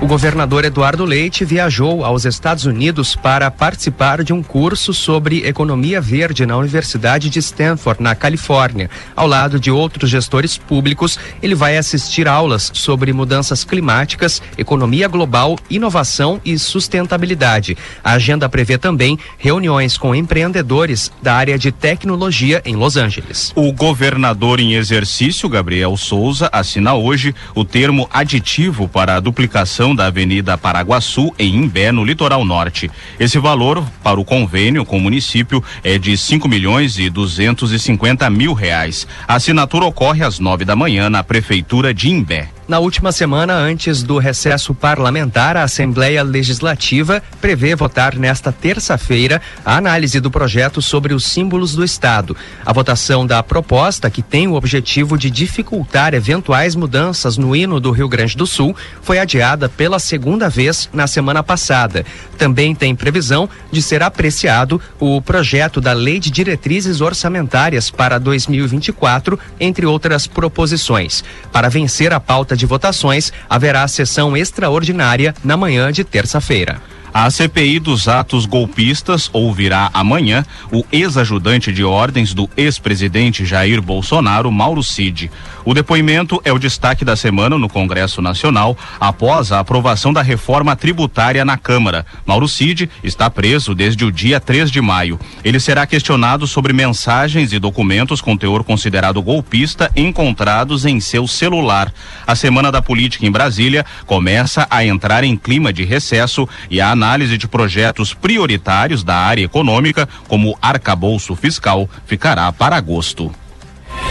[0.00, 6.00] O governador Eduardo Leite viajou aos Estados Unidos para participar de um curso sobre economia
[6.00, 8.88] verde na Universidade de Stanford, na Califórnia.
[9.14, 15.58] Ao lado de outros gestores públicos, ele vai assistir aulas sobre mudanças climáticas, economia global,
[15.68, 17.76] inovação e sustentabilidade.
[18.02, 23.52] A agenda prevê também reuniões com empreendedores da área de tecnologia em Los Angeles.
[23.54, 30.06] O governador em exercício, Gabriel Souza, assina hoje o termo aditivo para a duplicação da
[30.06, 32.90] Avenida Paraguaçu, em Imbé, no litoral norte.
[33.18, 38.52] Esse valor para o convênio com o município é de 5 milhões e 250 mil
[38.52, 39.06] reais.
[39.26, 42.48] A assinatura ocorre às nove da manhã na Prefeitura de Imbé.
[42.70, 49.76] Na última semana, antes do recesso parlamentar, a Assembleia Legislativa prevê votar nesta terça-feira a
[49.76, 52.36] análise do projeto sobre os símbolos do Estado.
[52.64, 57.90] A votação da proposta, que tem o objetivo de dificultar eventuais mudanças no hino do
[57.90, 62.06] Rio Grande do Sul, foi adiada pela segunda vez na semana passada.
[62.38, 69.36] Também tem previsão de ser apreciado o projeto da Lei de Diretrizes Orçamentárias para 2024,
[69.58, 71.24] entre outras proposições.
[71.50, 76.80] Para vencer a pauta de votações, haverá sessão extraordinária na manhã de terça-feira.
[77.12, 84.50] A CPI dos atos golpistas ouvirá amanhã o ex-ajudante de ordens do ex-presidente Jair Bolsonaro,
[84.52, 85.28] Mauro Cid.
[85.70, 90.74] O depoimento é o destaque da semana no Congresso Nacional após a aprovação da reforma
[90.74, 92.04] tributária na Câmara.
[92.26, 95.16] Mauro Cid está preso desde o dia 3 de maio.
[95.44, 101.94] Ele será questionado sobre mensagens e documentos com teor considerado golpista encontrados em seu celular.
[102.26, 106.90] A Semana da Política em Brasília começa a entrar em clima de recesso e a
[106.90, 113.32] análise de projetos prioritários da área econômica, como arcabouço fiscal, ficará para agosto.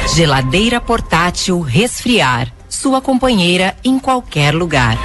[0.08, 2.52] Geladeira portátil resfriar.
[2.68, 4.98] Sua companheira em qualquer lugar.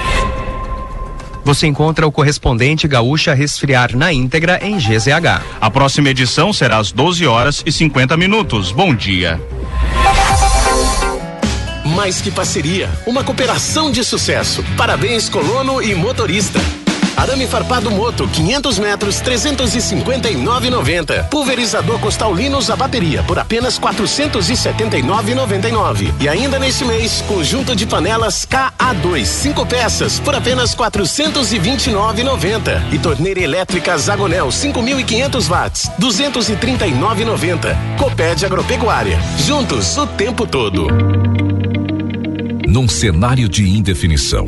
[1.43, 5.43] Você encontra o correspondente Gaúcha Resfriar na íntegra em GZH.
[5.61, 8.71] A próxima edição será às 12 horas e 50 minutos.
[8.71, 9.39] Bom dia.
[11.95, 14.63] mais que parceria, uma cooperação de sucesso.
[14.75, 16.59] Parabéns, colono e motorista.
[17.17, 21.29] Arame farpado Moto, 500 metros, 359,90.
[21.29, 26.13] Pulverizador Costal Linus a bateria por apenas 479,99.
[26.19, 32.83] E ainda neste mês, conjunto de panelas KA2, 5 peças por apenas 429,90.
[32.91, 37.77] E torneira elétrica Zagonel, 5.500 watts, 239,90.
[37.97, 39.17] Coped Agropecuária.
[39.45, 40.87] Juntos o tempo todo.
[42.67, 44.47] Num cenário de indefinição,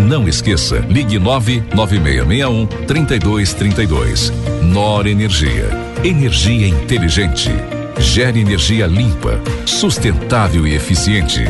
[0.00, 4.32] não esqueça, ligue 99661 3232.
[4.62, 5.68] Nor Energia.
[6.04, 7.50] Energia inteligente.
[7.98, 11.44] Gere energia limpa, sustentável e eficiente.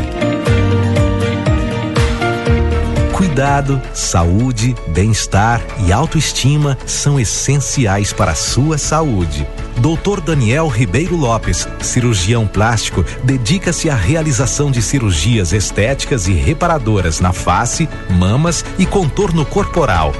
[3.22, 9.46] Cuidado, saúde, bem-estar e autoestima são essenciais para a sua saúde.
[9.76, 10.20] Dr.
[10.20, 17.88] Daniel Ribeiro Lopes, cirurgião plástico, dedica-se à realização de cirurgias estéticas e reparadoras na face,
[18.10, 20.12] mamas e contorno corporal.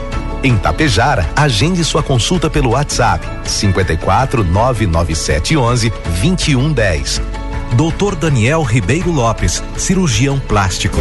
[0.44, 5.90] Em Tapejara, agende sua consulta pelo WhatsApp 54 99711
[6.20, 7.20] 2110.
[7.72, 8.14] Dr.
[8.14, 11.00] Daniel Ribeiro Lopes, cirurgião plástico.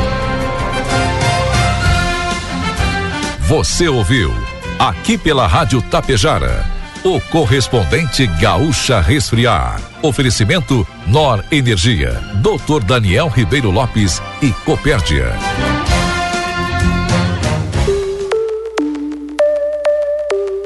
[3.52, 4.34] Você ouviu
[4.80, 6.66] aqui pela Rádio Tapejara,
[7.04, 9.82] o correspondente Gaúcha Resfriar.
[10.02, 12.82] Oferecimento Nor Energia, Dr.
[12.82, 15.34] Daniel Ribeiro Lopes e Copérdia.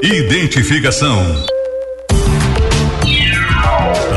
[0.04, 1.44] Identificação.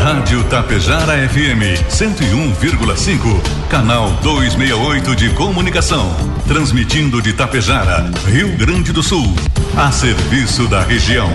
[0.04, 6.14] Rádio Tapejara FM 101,5, canal 268 de comunicação,
[6.48, 9.34] transmitindo de Tapejara, Rio Grande do Sul,
[9.76, 11.28] a serviço da região.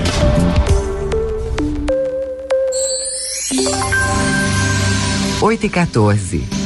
[5.40, 6.63] Oito e 14.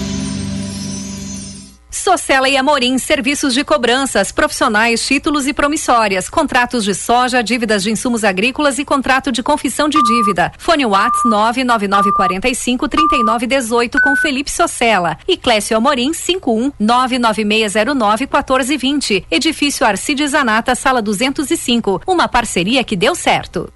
[2.07, 7.91] Socela e Amorim, serviços de cobranças, profissionais, títulos e promissórias, contratos de soja, dívidas de
[7.91, 10.53] insumos agrícolas e contrato de confissão de dívida.
[10.57, 19.25] Fone Whats 99945 3918 com Felipe Socela e Clécio Amorim 51 99609 1420.
[19.29, 22.03] Edifício Arcides Zanata, sala 205.
[22.07, 23.69] Uma parceria que deu certo.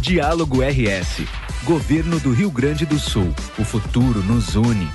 [0.00, 1.26] Diálogo RS.
[1.64, 3.34] Governo do Rio Grande do Sul.
[3.58, 4.88] O futuro nos une.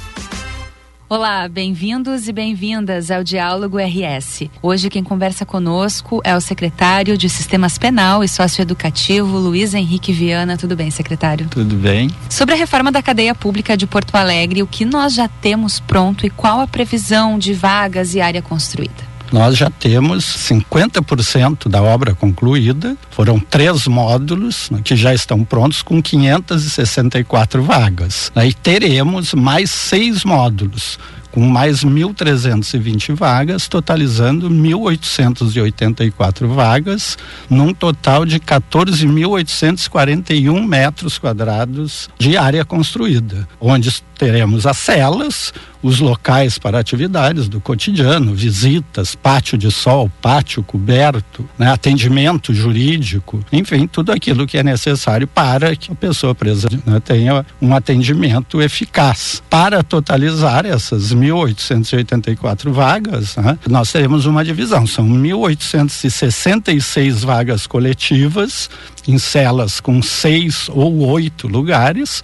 [1.10, 4.50] Olá, bem-vindos e bem-vindas ao Diálogo RS.
[4.62, 10.58] Hoje quem conversa conosco é o secretário de Sistemas Penal e Socioeducativo, Luiz Henrique Viana.
[10.58, 11.48] Tudo bem, secretário?
[11.48, 12.10] Tudo bem.
[12.30, 16.26] Sobre a reforma da cadeia pública de Porto Alegre, o que nós já temos pronto
[16.26, 19.17] e qual a previsão de vagas e área construída?
[19.32, 22.96] Nós já temos 50% da obra concluída.
[23.12, 28.32] Foram três módulos né, que já estão prontos com 564 vagas.
[28.36, 30.98] Aí teremos mais seis módulos
[31.38, 37.16] com mais 1.320 vagas, totalizando 1.884 vagas,
[37.48, 46.58] num total de 14.841 metros quadrados de área construída, onde teremos as celas, os locais
[46.58, 54.12] para atividades do cotidiano, visitas, pátio de sol, pátio coberto, né, atendimento jurídico, enfim, tudo
[54.12, 59.42] aquilo que é necessário para que a pessoa presa né, tenha um atendimento eficaz.
[59.50, 68.70] Para totalizar essas 1.884 vagas, né, nós teremos uma divisão, são 1.866 vagas coletivas
[69.08, 72.22] em celas com seis ou oito lugares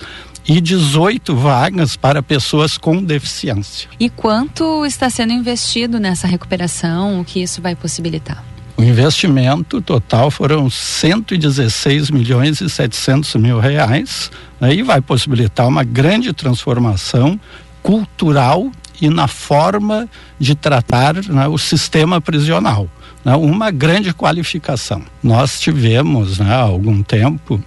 [0.48, 3.90] e 18 vagas para pessoas com deficiência.
[4.00, 7.20] E quanto está sendo investido nessa recuperação?
[7.20, 8.44] O que isso vai possibilitar?
[8.76, 15.84] O investimento total foram 116 milhões e 700 mil reais né, e vai possibilitar uma
[15.84, 17.40] grande transformação
[17.82, 22.90] cultural e na forma de tratar né, o sistema prisional.
[23.24, 25.04] Né, uma grande qualificação.
[25.22, 27.64] Nós tivemos né, há algum tempo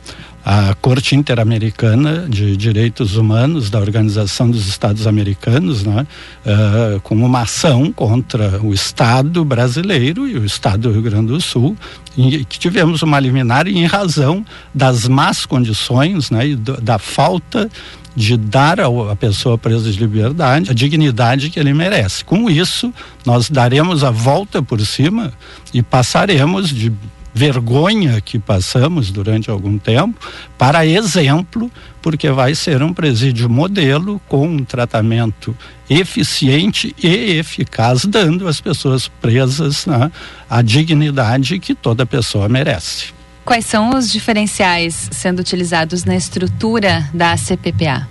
[0.48, 6.06] a Corte Interamericana de Direitos Humanos da Organização dos Estados Americanos, né,
[6.46, 11.40] uh, com uma ação contra o Estado brasileiro e o Estado do Rio Grande do
[11.40, 11.76] Sul,
[12.16, 17.68] e que tivemos uma liminar em razão das más condições né, e do, da falta
[18.14, 22.24] de dar à pessoa presa de liberdade a dignidade que ele merece.
[22.24, 22.94] Com isso,
[23.26, 25.32] nós daremos a volta por cima
[25.74, 26.92] e passaremos de
[27.36, 30.18] vergonha que passamos durante algum tempo
[30.56, 31.70] para exemplo,
[32.00, 35.54] porque vai ser um presídio modelo com um tratamento
[35.88, 40.10] eficiente e eficaz, dando às pessoas presas né,
[40.48, 43.14] a dignidade que toda pessoa merece.
[43.44, 48.08] Quais são os diferenciais sendo utilizados na estrutura da CPPA?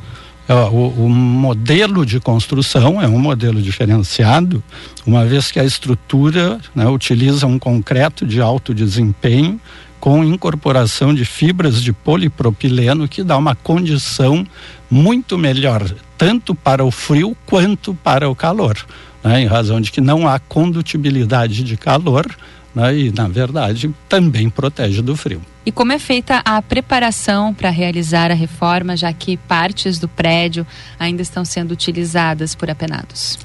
[0.47, 4.63] O, o, modelo de construção é um modelo diferenciado,
[5.05, 9.59] uma vez que a estrutura né, utiliza um concreto de alto desempenho
[9.99, 14.45] com incorporação de fibras de polipropileno que dá uma condição
[14.89, 15.83] muito melhor,
[16.15, 18.77] tanto para o frio quanto para o calor,
[19.23, 22.27] né, em razão de que não há condutibilidade de calor
[22.75, 25.41] né, e, na verdade, também protege do frio.
[25.65, 30.67] E como é feita a preparação para realizar a reforma, já que partes do prédio
[30.99, 33.39] ainda estão sendo utilizadas por apenados?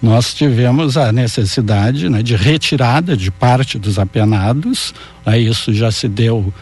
[0.00, 4.92] Nós tivemos a necessidade né, de retirada de parte dos apenados,
[5.24, 6.52] né, isso já se deu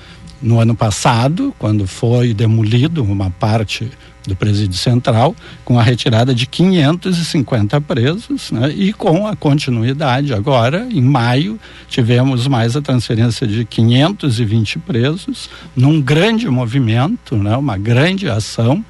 [0.42, 3.90] no ano passado, quando foi demolido uma parte
[4.26, 8.70] do presídio central, com a retirada de 550 presos, né?
[8.70, 11.58] e com a continuidade agora, em maio,
[11.88, 17.56] tivemos mais a transferência de 520 presos, num grande movimento, né?
[17.56, 18.84] uma grande ação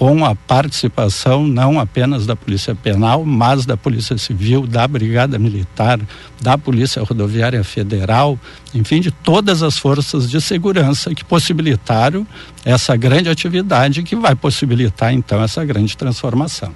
[0.00, 6.00] com a participação não apenas da Polícia Penal, mas da Polícia Civil, da Brigada Militar,
[6.40, 8.38] da Polícia Rodoviária Federal,
[8.74, 12.26] enfim, de todas as forças de segurança que possibilitaram
[12.64, 16.72] essa grande atividade que vai possibilitar então essa grande transformação.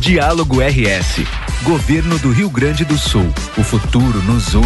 [0.00, 1.26] Diálogo RS.
[1.62, 3.30] Governo do Rio Grande do Sul.
[3.54, 4.64] O futuro nos une.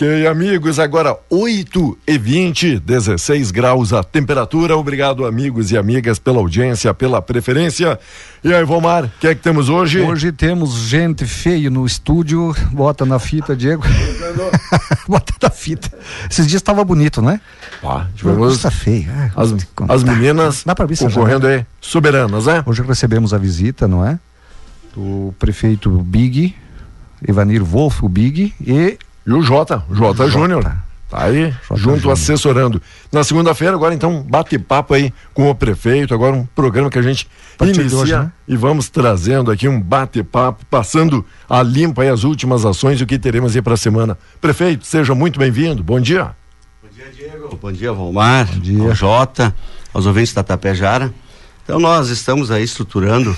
[0.00, 4.74] Ok, amigos, agora 8 e 20, 16 graus a temperatura.
[4.74, 8.00] Obrigado, amigos e amigas, pela audiência, pela preferência.
[8.42, 10.00] E aí, Vomar, o que é que temos hoje?
[10.00, 12.56] Hoje temos gente feio no estúdio.
[12.72, 13.82] Bota na fita, Diego.
[15.06, 15.90] Bota na fita.
[16.30, 17.38] Esses dias estava bonito, né?
[17.84, 19.06] Ah, tivemos Está feio.
[19.14, 19.54] Ah, as,
[19.86, 22.62] as meninas Dá pra ver concorrendo aí, soberanas, né?
[22.64, 24.18] Hoje recebemos a visita, não é?
[24.96, 26.56] Do prefeito Big,
[27.28, 28.96] Evanir Wolf, o Big, e
[29.30, 30.64] e o Jota, Jota, Júnior.
[31.08, 32.12] Tá aí, Jota junto Júnior.
[32.12, 32.82] assessorando.
[33.12, 36.12] Na segunda-feira, agora então, bate-papo aí com o prefeito.
[36.12, 37.28] Agora um programa que a gente
[37.60, 38.32] inicia hoje, né?
[38.46, 43.06] e vamos trazendo aqui um bate-papo, passando a limpa aí as últimas ações e o
[43.06, 44.18] que teremos aí para a semana.
[44.40, 45.82] Prefeito, seja muito bem-vindo.
[45.82, 46.34] Bom dia.
[46.82, 47.56] Bom dia, Diego.
[47.60, 48.46] Bom dia, Volmar.
[48.46, 48.94] Bom dia.
[48.94, 49.54] Jota,
[49.94, 51.12] aos ouvintes da Tapejara.
[51.62, 53.36] Então, nós estamos aí estruturando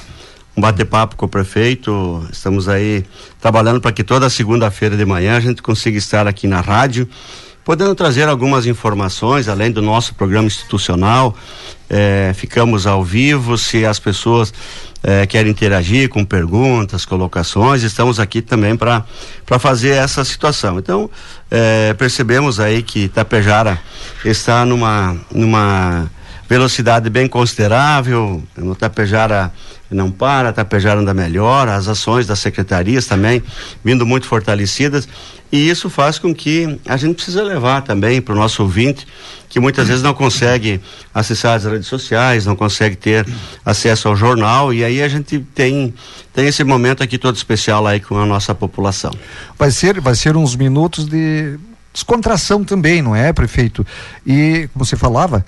[0.57, 2.27] um bate-papo com o prefeito.
[2.33, 3.05] Estamos aí
[3.41, 7.09] trabalhando para que toda segunda-feira de manhã a gente consiga estar aqui na rádio,
[7.65, 11.35] podendo trazer algumas informações, além do nosso programa institucional.
[11.89, 14.53] É, ficamos ao vivo, se as pessoas
[15.03, 19.05] é, querem interagir com perguntas, colocações, estamos aqui também para
[19.59, 20.79] fazer essa situação.
[20.79, 21.11] Então,
[21.51, 23.79] é, percebemos aí que Tapejara
[24.25, 26.11] está numa, numa
[26.49, 29.53] velocidade bem considerável, no Tapejara
[29.95, 33.43] não para, Tapejara anda melhor, as ações das secretarias também
[33.85, 35.09] vindo muito fortalecidas
[35.53, 39.07] e isso faz com que a gente precisa levar também para o nosso ouvinte
[39.51, 40.81] que muitas vezes não consegue
[41.15, 43.27] acessar as redes sociais, não consegue ter
[43.63, 45.93] acesso ao jornal e aí a gente tem
[46.33, 49.13] tem esse momento aqui todo especial aí com a nossa população.
[49.59, 51.59] Vai ser vai ser uns minutos de
[51.93, 53.87] descontração também, não é, prefeito?
[54.27, 55.45] E como você falava,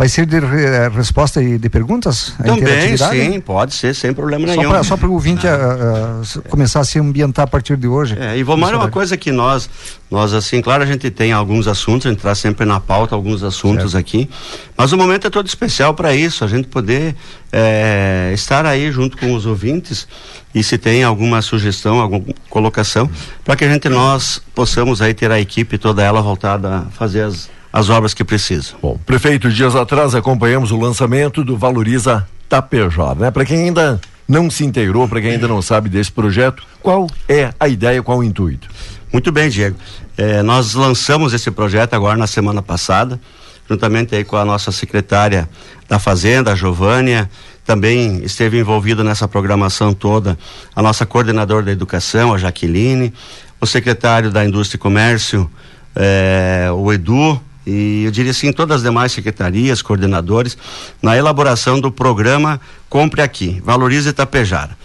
[0.00, 2.32] Vai ser de re, resposta e de perguntas?
[2.42, 4.70] Também, sim, pode ser, sem problema só nenhum.
[4.70, 8.16] Pra, só para o ouvinte a, a, começar a se ambientar a partir de hoje.
[8.18, 9.68] É, e Vomar é uma coisa que nós,
[10.10, 13.42] nós assim, claro, a gente tem alguns assuntos, a gente traz sempre na pauta alguns
[13.42, 13.98] assuntos certo.
[13.98, 14.30] aqui,
[14.74, 17.14] mas o momento é todo especial para isso, a gente poder
[17.52, 20.08] é, estar aí junto com os ouvintes
[20.54, 23.06] e se tem alguma sugestão, alguma colocação,
[23.44, 27.20] para que a gente, nós possamos aí ter a equipe toda ela voltada a fazer
[27.20, 28.78] as as obras que precisam.
[28.80, 33.30] Bom, prefeito, dias atrás acompanhamos o lançamento do Valoriza Tapejara, né?
[33.30, 37.52] Para quem ainda não se inteirou, para quem ainda não sabe desse projeto, qual é
[37.58, 38.68] a ideia, qual o intuito?
[39.12, 39.76] Muito bem, Diego.
[40.16, 43.20] É, nós lançamos esse projeto agora na semana passada,
[43.68, 45.48] juntamente aí com a nossa secretária
[45.88, 47.28] da Fazenda, a Giovânia,
[47.64, 50.38] também esteve envolvida nessa programação toda
[50.74, 53.12] a nossa coordenadora da educação, a Jaqueline,
[53.60, 55.50] o secretário da Indústria e Comércio,
[55.94, 60.56] é, o Edu, e eu diria assim, todas as demais secretarias, coordenadores,
[61.02, 64.76] na elaboração do programa Compre Aqui, Valorize Itapejara.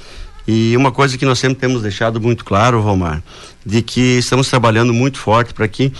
[0.47, 3.23] E uma coisa que nós sempre temos deixado muito claro, Valmar,
[3.65, 5.91] de que estamos trabalhando muito forte para que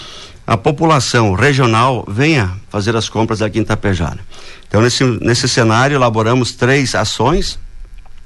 [0.45, 4.19] a população regional venha fazer as compras aqui em Itapejara.
[4.67, 7.57] Então, nesse, nesse cenário, elaboramos três ações.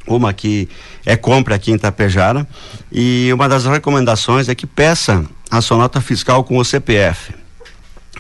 [0.06, 0.68] Uma que
[1.06, 2.46] é compra aqui em Itapejara.
[2.92, 7.34] E uma das recomendações é que peça a sua nota fiscal com o CPF.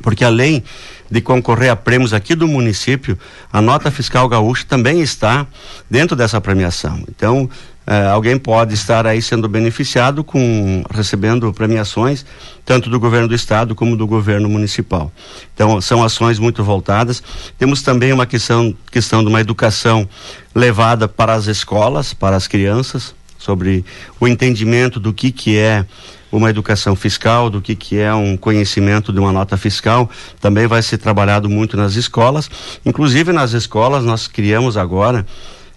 [0.01, 0.63] Porque além
[1.09, 3.17] de concorrer a prêmios aqui do município,
[3.51, 5.47] a nota fiscal gaúcha também está
[5.89, 7.03] dentro dessa premiação.
[7.09, 7.49] Então,
[7.87, 12.23] eh, alguém pode estar aí sendo beneficiado com recebendo premiações
[12.63, 15.11] tanto do governo do estado como do governo municipal.
[15.55, 17.23] Então são ações muito voltadas.
[17.57, 20.07] Temos também uma questão questão de uma educação
[20.53, 23.83] levada para as escolas, para as crianças, sobre
[24.19, 25.83] o entendimento do que que é
[26.31, 30.07] uma educação fiscal, do que, que é um conhecimento de uma nota fiscal,
[30.39, 32.47] também vai ser trabalhado muito nas escolas.
[32.85, 35.25] Inclusive nas escolas nós criamos agora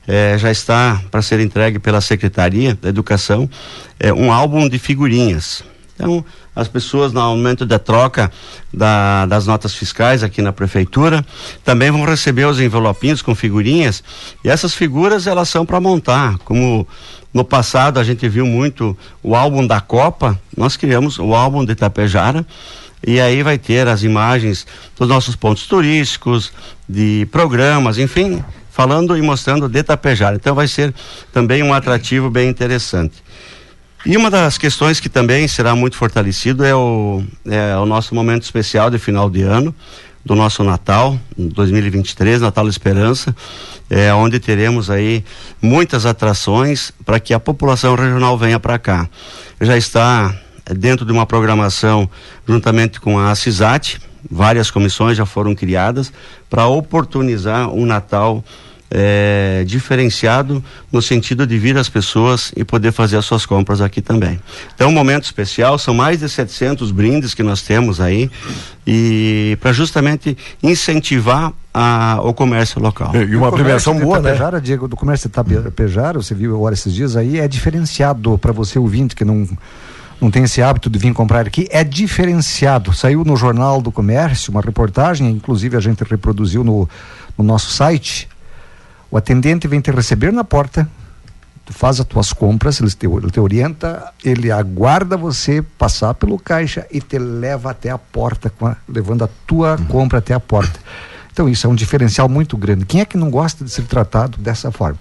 [0.07, 3.49] é, já está para ser entregue pela Secretaria da Educação
[3.99, 5.63] é, um álbum de figurinhas.
[5.95, 8.31] Então, as pessoas, no momento da troca
[8.73, 11.25] da, das notas fiscais aqui na prefeitura,
[11.65, 14.03] também vão receber os envelopinhos com figurinhas.
[14.45, 16.39] E essas figuras, elas são para montar.
[16.39, 16.87] Como
[17.33, 21.73] no passado a gente viu muito o álbum da Copa, nós criamos o álbum de
[21.73, 22.47] Itapejara.
[23.05, 24.65] E aí vai ter as imagens
[24.97, 26.53] dos nossos pontos turísticos,
[26.89, 30.37] de programas, enfim, falando e mostrando de Tapejara.
[30.37, 30.95] Então vai ser
[31.33, 33.23] também um atrativo bem interessante.
[34.05, 38.43] E uma das questões que também será muito fortalecido é o, é o nosso momento
[38.43, 39.75] especial de final de ano,
[40.25, 43.35] do nosso Natal, 2023, Natal Esperança,
[43.91, 45.25] é, onde teremos aí
[45.61, 49.09] muitas atrações para que a população regional venha para cá.
[49.61, 50.35] Já está
[50.77, 52.09] dentro de uma programação
[52.47, 54.01] juntamente com a CISAT,
[54.31, 56.13] várias comissões já foram criadas
[56.49, 58.45] para oportunizar um Natal
[58.95, 60.63] é, diferenciado
[60.93, 64.39] no sentido de vir as pessoas e poder fazer as suas compras aqui também.
[64.75, 68.31] Então, um momento especial, são mais de 700 brindes que nós temos aí
[68.87, 73.13] e para justamente incentivar a, o comércio local.
[73.17, 74.31] E uma premiação boa, né?
[74.31, 78.53] Tapejara, Diego, do comércio de Tapejara, você viu agora esses dias aí, é diferenciado para
[78.53, 79.49] você ouvinte que não
[80.21, 82.95] não tem esse hábito de vir comprar aqui, é diferenciado.
[82.95, 86.89] Saiu no Jornal do Comércio uma reportagem, inclusive a gente reproduziu no,
[87.37, 88.29] no nosso site.
[89.13, 90.89] O atendente vem te receber na porta,
[91.67, 96.39] tu faz as tuas compras, ele te, ele te orienta, ele aguarda você passar pelo
[96.39, 99.85] caixa e te leva até a porta, a, levando a tua uhum.
[99.85, 100.81] compra até a porta.
[101.31, 102.87] Então isso é um diferencial muito grande.
[102.87, 104.99] Quem é que não gosta de ser tratado dessa forma?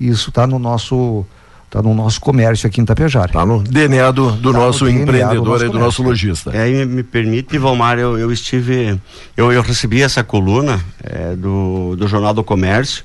[0.00, 1.26] Isso está no nosso
[1.66, 3.26] Está no nosso comércio aqui em Tapejara.
[3.26, 6.50] Está no DNA do, do tá nosso DNA empreendedor do nosso e do nosso lojista.
[6.50, 9.00] É, me, me permite, Valmar, eu, eu estive,
[9.36, 13.04] eu, eu recebi essa coluna é, do, do Jornal do Comércio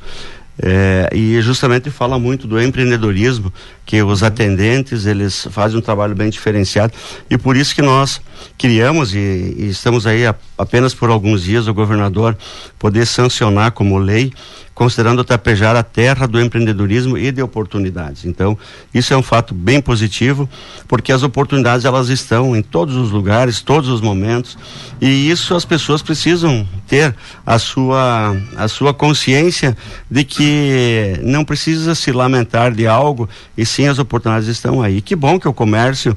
[0.62, 3.52] é, e justamente fala muito do empreendedorismo,
[3.86, 6.94] que os atendentes eles fazem um trabalho bem diferenciado.
[7.30, 8.22] E por isso que nós
[8.58, 12.38] criamos e, e estamos aí a, apenas por alguns dias o governador
[12.80, 14.32] poder sancionar como lei
[14.76, 18.26] considerando o Tapejara a terra do empreendedorismo e de oportunidades.
[18.26, 18.58] Então,
[18.94, 20.48] isso é um fato bem positivo,
[20.86, 24.58] porque as oportunidades elas estão em todos os lugares, todos os momentos,
[25.00, 27.16] e isso as pessoas precisam ter
[27.46, 29.78] a sua a sua consciência
[30.12, 35.02] de que não precisa se lamentar de algo e sim as oportunidades estão aí.
[35.02, 36.16] Que bom que o comércio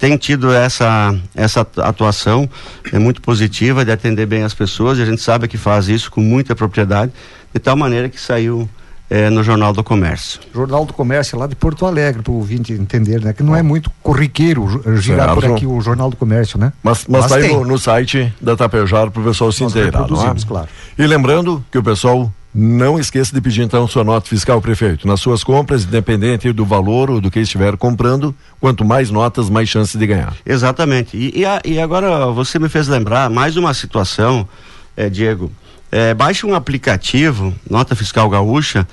[0.00, 2.48] tem tido essa, essa atuação
[2.90, 6.10] é muito positiva de atender bem as pessoas e a gente sabe que faz isso
[6.10, 7.12] com muita propriedade
[7.52, 8.68] de tal maneira que saiu
[9.10, 10.40] é, no Jornal do Comércio.
[10.54, 13.32] Jornal do Comércio lá de Porto Alegre, para o ouvinte entender, né?
[13.32, 16.72] Que não é muito corriqueiro girar por aqui o Jornal do Comércio, né?
[16.80, 20.08] Mas, mas, mas tá aí no, no, site da Tapejar para o pessoal se inteirar,
[20.08, 20.34] não é?
[20.46, 20.68] claro.
[20.96, 25.06] E lembrando que o pessoal não esqueça de pedir então sua nota fiscal, prefeito.
[25.06, 29.68] Nas suas compras, independente do valor ou do que estiver comprando, quanto mais notas, mais
[29.68, 30.34] chances de ganhar.
[30.44, 31.16] Exatamente.
[31.16, 34.48] E, e, a, e agora você me fez lembrar mais uma situação,
[34.96, 35.50] é, Diego,
[35.90, 38.86] é, baixe um aplicativo, Nota Fiscal Gaúcha,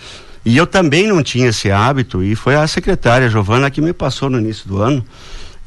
[0.45, 4.29] e eu também não tinha esse hábito, e foi a secretária Giovana que me passou
[4.29, 5.05] no início do ano,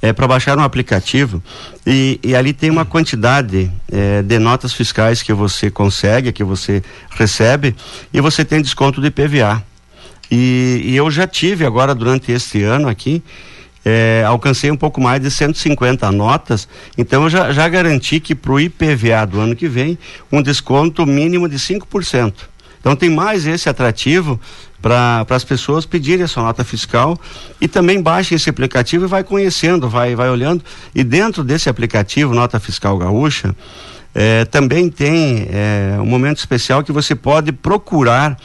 [0.03, 1.43] é, para baixar um aplicativo,
[1.87, 6.83] e, e, ali tem uma quantidade é, de notas fiscais que você consegue, que você
[7.11, 7.77] recebe,
[8.13, 9.63] e você tem desconto de PVA.
[10.31, 13.23] E, e eu já tive agora durante este ano aqui,
[13.85, 18.53] é, alcancei um pouco mais de 150 notas, então eu já, já garanti que para
[18.53, 19.99] o IPVA do ano que vem,
[20.31, 22.33] um desconto mínimo de 5%.
[22.81, 24.41] Então tem mais esse atrativo
[24.81, 27.19] para as pessoas pedirem a sua nota fiscal
[27.61, 30.65] e também baixe esse aplicativo e vai conhecendo, vai, vai olhando.
[30.95, 33.55] E dentro desse aplicativo, Nota Fiscal Gaúcha,
[34.15, 38.37] é, também tem é, um momento especial que você pode procurar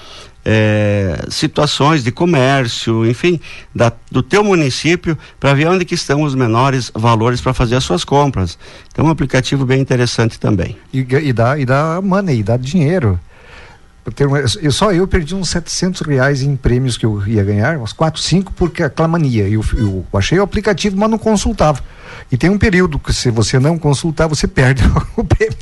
[0.46, 3.40] é, situações de comércio, enfim,
[3.74, 7.84] da, do teu município para ver onde que estão os menores valores para fazer as
[7.84, 8.58] suas compras.
[8.92, 10.78] Então, é um aplicativo bem interessante também.
[10.94, 13.20] E, e dá e dá money, dá dinheiro.
[14.62, 18.22] Eu, só eu perdi uns 700 reais em prêmios que eu ia ganhar, uns 4,
[18.22, 19.50] 5, porque aquela mania.
[19.50, 21.82] Eu, eu achei o aplicativo, mas não consultava.
[22.32, 24.84] E tem um período que se você não consultar, você perde
[25.18, 25.58] o prêmio.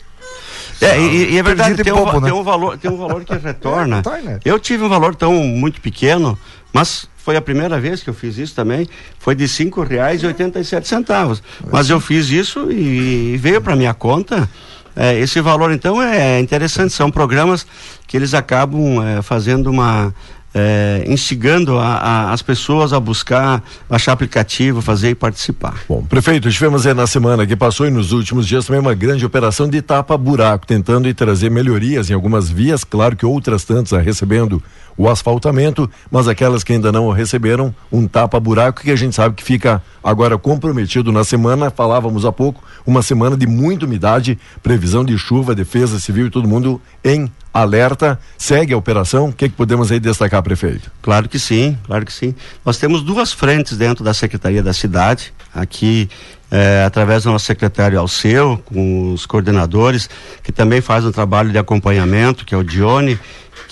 [0.84, 2.22] É, e, e é verdade, tem, um, né?
[2.22, 4.02] tem, um, valor, tem um valor que retorna.
[4.06, 6.38] É, eu tive um valor tão muito pequeno,
[6.72, 8.88] mas foi a primeira vez que eu fiz isso também,
[9.20, 11.42] foi de cinco reais e oitenta e sete centavos.
[11.72, 14.50] Mas eu fiz isso e veio para minha conta
[14.96, 16.94] é, esse valor, então, é interessante.
[16.94, 17.66] São programas
[18.08, 20.14] que eles acabam é, fazendo uma.
[20.56, 25.82] É, instigando a, a, as pessoas a buscar, baixar aplicativo, fazer e participar.
[25.90, 29.68] Bom, prefeito, tivemos na semana que passou e nos últimos dias também uma grande operação
[29.68, 34.62] de tapa-buraco, tentando trazer melhorias em algumas vias, claro que outras tantas recebendo
[34.98, 39.44] o asfaltamento, mas aquelas que ainda não receberam um tapa-buraco que a gente sabe que
[39.44, 45.18] fica agora comprometido na semana, falávamos há pouco, uma semana de muita umidade, previsão de
[45.18, 48.20] chuva, defesa civil e todo mundo em alerta.
[48.38, 49.30] Segue a operação?
[49.30, 50.92] O que, que podemos aí destacar, prefeito?
[51.02, 52.34] Claro que sim, claro que sim.
[52.66, 56.10] Nós temos duas frentes dentro da Secretaria da Cidade, aqui
[56.54, 60.08] é, através do nosso secretário Alceu, com os coordenadores,
[60.44, 63.20] que também faz um trabalho de acompanhamento, que é o Dione,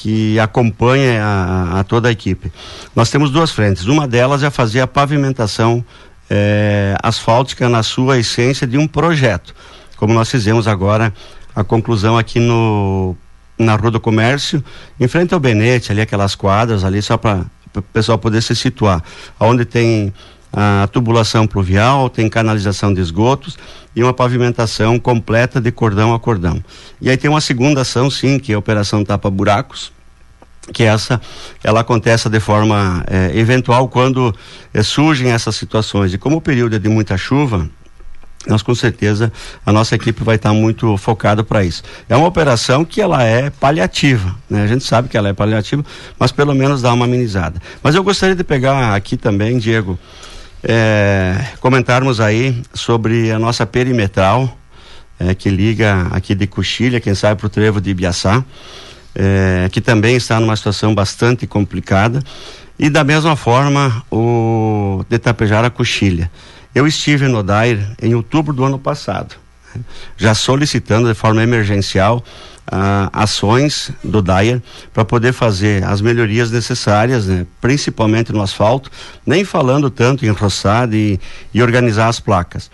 [0.01, 2.51] que acompanha a, a, toda a equipe.
[2.95, 3.85] Nós temos duas frentes.
[3.85, 5.85] Uma delas é fazer a pavimentação
[6.27, 9.53] é, asfáltica na sua essência de um projeto,
[9.97, 11.13] como nós fizemos agora
[11.55, 13.15] a conclusão aqui no
[13.59, 14.63] na Rua do Comércio,
[14.99, 17.45] em frente ao Benete, ali aquelas quadras ali só para
[17.75, 19.03] o pessoal poder se situar,
[19.39, 20.11] onde tem
[20.51, 23.59] a tubulação pluvial, tem canalização de esgotos
[23.95, 26.63] e uma pavimentação completa de cordão a cordão.
[26.99, 29.91] E aí tem uma segunda ação, sim, que é a Operação Tapa Buracos,
[30.73, 31.19] que essa
[31.63, 34.33] ela acontece de forma é, eventual quando
[34.73, 36.13] é, surgem essas situações.
[36.13, 37.69] E como o período é de muita chuva,
[38.47, 39.31] nós com certeza
[39.65, 41.83] a nossa equipe vai estar muito focada para isso.
[42.09, 44.63] É uma operação que ela é paliativa, né?
[44.63, 45.83] A gente sabe que ela é paliativa,
[46.17, 47.61] mas pelo menos dá uma amenizada.
[47.83, 49.99] Mas eu gostaria de pegar aqui também, Diego,
[50.63, 54.57] é, comentarmos aí sobre a nossa perimetral,
[55.19, 58.43] é, que liga aqui de Coxilha, quem sabe para o trevo de Ibiaçá,
[59.15, 62.21] é, que também está numa situação bastante complicada,
[62.77, 66.31] e da mesma forma o de Tapejara Coxilha.
[66.73, 69.35] Eu estive no DAIR em outubro do ano passado,
[69.75, 69.81] né,
[70.17, 72.23] já solicitando de forma emergencial
[73.11, 74.61] ações do DAIR
[74.93, 77.45] para poder fazer as melhorias necessárias, né?
[77.59, 78.89] principalmente no asfalto,
[79.25, 81.19] nem falando tanto em roçado e,
[81.53, 82.71] e organizar as placas.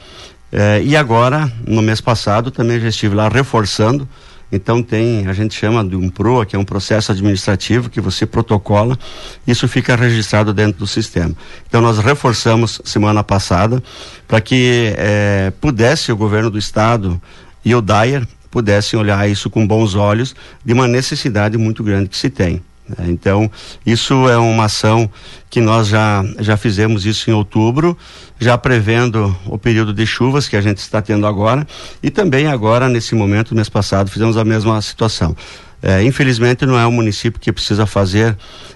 [0.52, 4.08] Eh, e agora, no mês passado, também já estive lá reforçando.
[4.50, 8.26] Então tem, a gente chama de um PROA, que é um processo administrativo que você
[8.26, 8.98] protocola,
[9.46, 11.36] isso fica registrado dentro do sistema.
[11.68, 13.84] Então nós reforçamos semana passada
[14.26, 17.22] para que eh, pudesse o governo do estado
[17.66, 22.18] e o DAIR pudessem olhar isso com bons olhos de uma necessidade muito grande que
[22.18, 22.62] se tem.
[22.88, 23.06] Né?
[23.10, 23.52] Então,
[23.86, 25.10] isso é uma ação
[25.50, 27.98] que nós já, já fizemos isso em outubro,
[28.40, 31.68] já prevendo o período de chuvas que a gente está tendo agora,
[32.02, 35.36] e também agora, nesse momento, mês passado, fizemos a mesma situação.
[35.82, 38.36] É, infelizmente não é o município que precisa fazer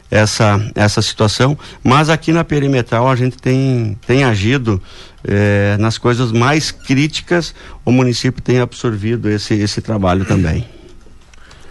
[0.10, 4.80] essa, essa situação, mas aqui na perimetral a gente tem, tem agido
[5.28, 7.54] é, nas coisas mais críticas,
[7.86, 10.66] o município tem absorvido esse, esse trabalho também.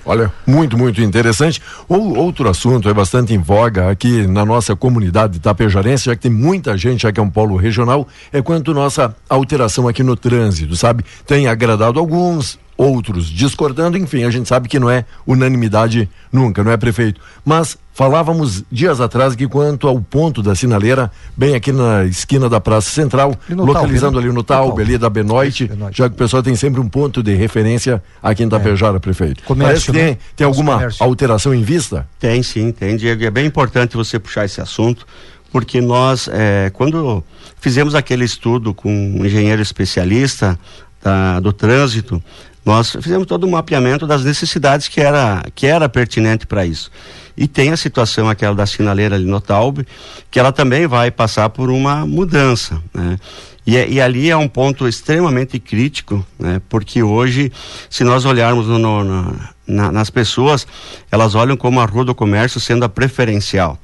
[0.05, 1.61] Olha, muito, muito interessante.
[1.89, 6.31] O, outro assunto é bastante em voga aqui na nossa comunidade tapejarense, já que tem
[6.31, 10.75] muita gente, já que é um polo regional, é quanto nossa alteração aqui no trânsito,
[10.75, 11.05] sabe?
[11.27, 16.73] Tem agradado alguns, outros discordando, enfim, a gente sabe que não é unanimidade nunca, não
[16.73, 17.21] é prefeito.
[17.45, 22.59] Mas falávamos dias atrás que quanto ao ponto da sinaleira, bem aqui na esquina da
[22.59, 24.23] Praça Central, localizando Taube, né?
[24.23, 27.23] ali no Taube, ali da Benoite, Benoite, já que o pessoal tem sempre um ponto
[27.23, 29.01] de referência aqui em Tapejara, é.
[29.01, 29.43] prefeito.
[29.45, 30.19] Comércio, Parece que tem, né?
[30.35, 31.05] tem alguma comércio.
[31.05, 32.09] alteração em vista?
[32.19, 33.25] Tem sim, tem, Diego.
[33.25, 35.07] É bem importante você puxar esse assunto,
[35.53, 37.23] porque nós, é, quando
[37.61, 40.59] fizemos aquele estudo com um engenheiro especialista
[41.03, 42.23] da, do trânsito,
[42.65, 46.91] nós fizemos todo um mapeamento das necessidades que era, que era pertinente para isso.
[47.37, 49.87] E tem a situação aquela da sinaleira ali no Taube,
[50.31, 53.19] que ela também vai passar por uma mudança, né?
[53.67, 56.61] E, e, ali é um ponto extremamente crítico, né?
[56.69, 57.53] Porque hoje,
[57.89, 60.67] se nós olharmos no, no, na, nas pessoas,
[61.13, 63.79] elas olham como a Rua do Comércio sendo a preferencial.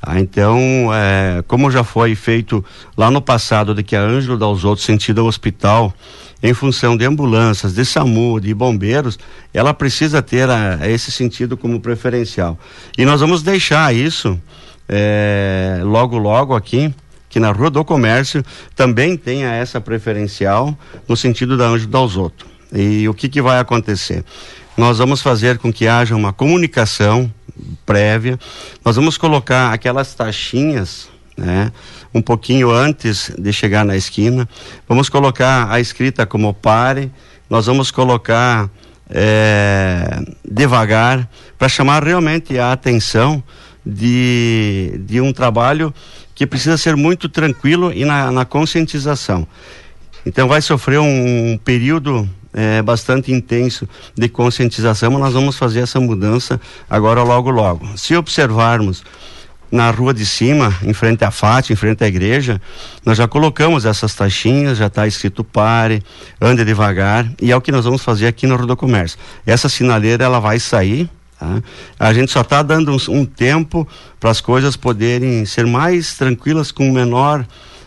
[0.00, 0.18] Tá?
[0.18, 2.64] Então, é, como já foi feito
[2.96, 5.94] lá no passado de que a Ângelo dá aos outros sentido ao hospital,
[6.42, 9.18] em função de ambulâncias, de SAMU, de bombeiros,
[9.54, 12.58] ela precisa ter a, a esse sentido como preferencial.
[12.98, 14.40] E nós vamos deixar isso
[14.88, 16.92] é, logo, logo aqui,
[17.28, 20.76] que na Rua do Comércio também tenha essa preferencial
[21.08, 21.88] no sentido da Anjo
[22.18, 22.50] outros.
[22.74, 24.24] E o que, que vai acontecer?
[24.76, 27.32] Nós vamos fazer com que haja uma comunicação
[27.84, 28.38] prévia,
[28.84, 31.70] nós vamos colocar aquelas taxinhas, né?
[32.14, 34.48] Um pouquinho antes de chegar na esquina.
[34.88, 37.10] Vamos colocar a escrita como pare,
[37.48, 38.70] nós vamos colocar
[39.08, 43.42] é, devagar, para chamar realmente a atenção
[43.84, 45.92] de, de um trabalho
[46.34, 49.46] que precisa ser muito tranquilo e na, na conscientização.
[50.24, 55.80] Então vai sofrer um, um período é, bastante intenso de conscientização, mas nós vamos fazer
[55.80, 57.86] essa mudança agora logo logo.
[57.96, 59.02] Se observarmos
[59.72, 62.60] na rua de cima, em frente à Fátima, em frente à igreja,
[63.06, 66.02] nós já colocamos essas taxinhas, já está escrito pare,
[66.38, 69.18] ande devagar, e é o que nós vamos fazer aqui no Rua do Comércio.
[69.46, 71.08] Essa sinaleira ela vai sair,
[71.40, 71.62] tá?
[71.98, 73.88] a gente só está dando um, um tempo
[74.20, 77.46] para as coisas poderem ser mais tranquilas com menor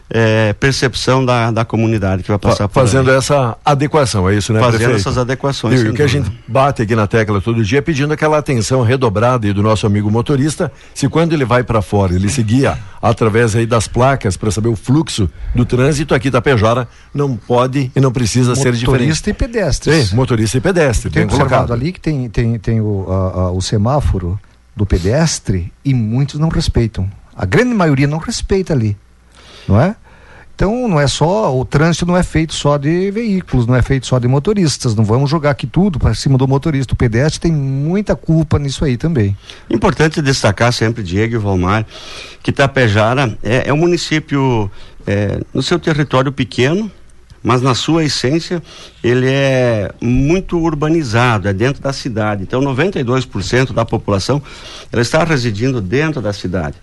[0.09, 3.17] é, percepção da, da comunidade que vai passar por Fazendo aí.
[3.17, 4.99] essa adequação, é isso, né, Fazendo prefeito?
[4.99, 5.81] essas adequações.
[5.81, 8.81] E o que a gente bate aqui na tecla todo dia é pedindo aquela atenção
[8.81, 13.55] redobrada do nosso amigo motorista, se quando ele vai para fora, ele se guia através
[13.55, 17.99] aí das placas para saber o fluxo do trânsito aqui da Pejora, não pode e
[17.99, 19.01] não precisa motorista ser diferente.
[19.01, 20.07] Motorista e pedestres.
[20.07, 21.09] Sim, motorista e pedestre.
[21.09, 24.39] Tem observado ali que tem, tem, tem o, a, a, o semáforo
[24.75, 27.09] do pedestre e muitos não respeitam.
[27.35, 28.95] A grande maioria não respeita ali
[29.67, 29.95] não é?
[30.55, 34.07] Então não é só, o trânsito não é feito só de veículos, não é feito
[34.07, 37.51] só de motoristas, não vamos jogar aqui tudo para cima do motorista, o pedestre tem
[37.51, 39.35] muita culpa nisso aí também.
[39.69, 41.85] Importante destacar sempre, Diego e Valmar,
[42.41, 44.71] que Tapejara é, é um município
[45.05, 46.89] é, no seu território pequeno,
[47.45, 48.61] mas na sua essência
[49.03, 52.41] ele é muito urbanizado, é dentro da cidade.
[52.41, 54.41] Então 92% da população
[54.91, 56.75] ela está residindo dentro da cidade.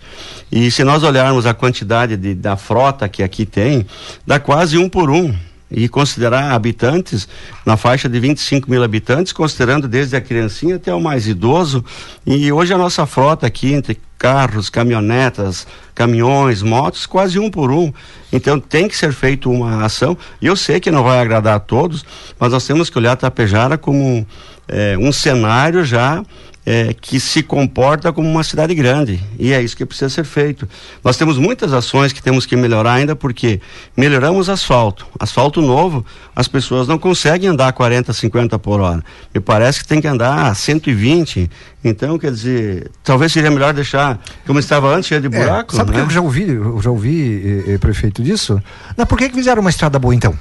[0.49, 3.85] E se nós olharmos a quantidade de, da frota que aqui tem,
[4.25, 5.35] dá quase um por um
[5.73, 7.27] e considerar habitantes
[7.65, 11.83] na faixa de 25 mil habitantes, considerando desde a criancinha até o mais idoso.
[12.25, 17.91] E hoje a nossa frota aqui, entre carros, caminhonetas, caminhões, motos, quase um por um.
[18.31, 20.17] Então tem que ser feita uma ação.
[20.41, 22.05] E eu sei que não vai agradar a todos,
[22.39, 24.25] mas nós temos que olhar a Tapejara como
[24.67, 26.23] é, um cenário já
[26.65, 30.67] é, que se comporta como uma cidade grande e é isso que precisa ser feito.
[31.03, 33.59] Nós temos muitas ações que temos que melhorar ainda porque
[33.97, 36.05] melhoramos asfalto, asfalto novo,
[36.35, 39.03] as pessoas não conseguem andar 40, 50 por hora.
[39.33, 41.49] Me parece que tem que andar 120.
[41.83, 45.73] Então, quer dizer, talvez seria melhor deixar como estava antes, cheio de buraco.
[45.73, 45.97] É, sabe né?
[45.97, 48.61] que eu já ouvi, eu já ouvi eh, eh, prefeito disso?
[48.95, 50.37] Mas por que, que fizeram uma estrada boa então?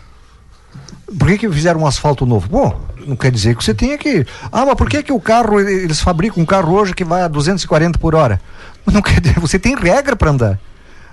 [1.19, 2.49] Por que, que fizeram um asfalto novo?
[2.49, 4.27] Bom, não quer dizer que você tenha que.
[4.51, 7.29] Ah, mas por que, que o carro, eles fabricam um carro hoje que vai a
[7.29, 8.41] 240 por hora?
[8.93, 10.59] Não quer dizer, você tem regra para andar.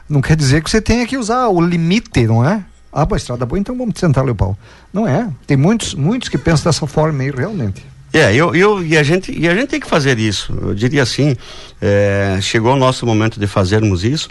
[0.10, 2.66] Não quer dizer que você tenha que usar o limite, não é?
[2.92, 4.58] Ah, pô, estrada boa, então vamos sentar ali o pau.
[4.92, 5.30] Não é.
[5.46, 7.86] Tem muitos, muitos que pensam dessa forma aí, realmente.
[8.12, 10.52] É, eu, eu, e, a gente, e a gente tem que fazer isso.
[10.60, 11.38] Eu diria assim,
[11.80, 14.30] é, chegou o nosso momento de fazermos isso.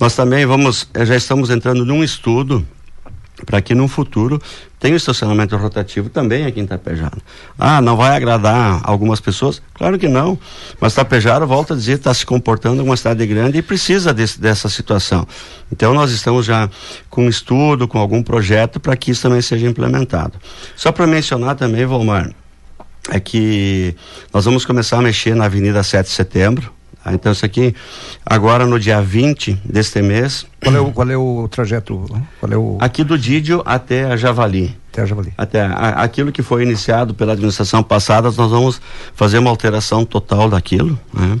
[0.00, 2.66] Nós também vamos, já estamos entrando num estudo
[3.46, 4.42] para que no futuro
[4.80, 7.18] tenha o estacionamento rotativo também aqui em Tapejara.
[7.58, 9.60] Ah, não vai agradar algumas pessoas?
[9.74, 10.38] Claro que não.
[10.80, 14.40] Mas Tapejara, volta a dizer, está se comportando como uma cidade grande e precisa desse,
[14.40, 15.28] dessa situação.
[15.70, 16.68] Então nós estamos já
[17.10, 20.38] com estudo, com algum projeto para que isso também seja implementado.
[20.74, 22.30] Só para mencionar também, Volmar,
[23.10, 23.94] é que
[24.32, 26.72] nós vamos começar a mexer na Avenida 7 de Setembro,
[27.06, 27.74] então, isso aqui,
[28.24, 30.46] agora no dia 20 deste mês.
[30.62, 32.04] Qual é o, qual é o trajeto?
[32.38, 32.76] Qual é o...
[32.80, 34.76] Aqui do Dídio até a Javali.
[34.92, 35.32] Até a Javali.
[35.38, 38.80] Até a, aquilo que foi iniciado pela administração passada, nós vamos
[39.14, 40.98] fazer uma alteração total daquilo.
[41.12, 41.40] Né?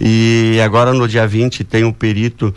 [0.00, 2.52] E agora no dia 20 tem um perito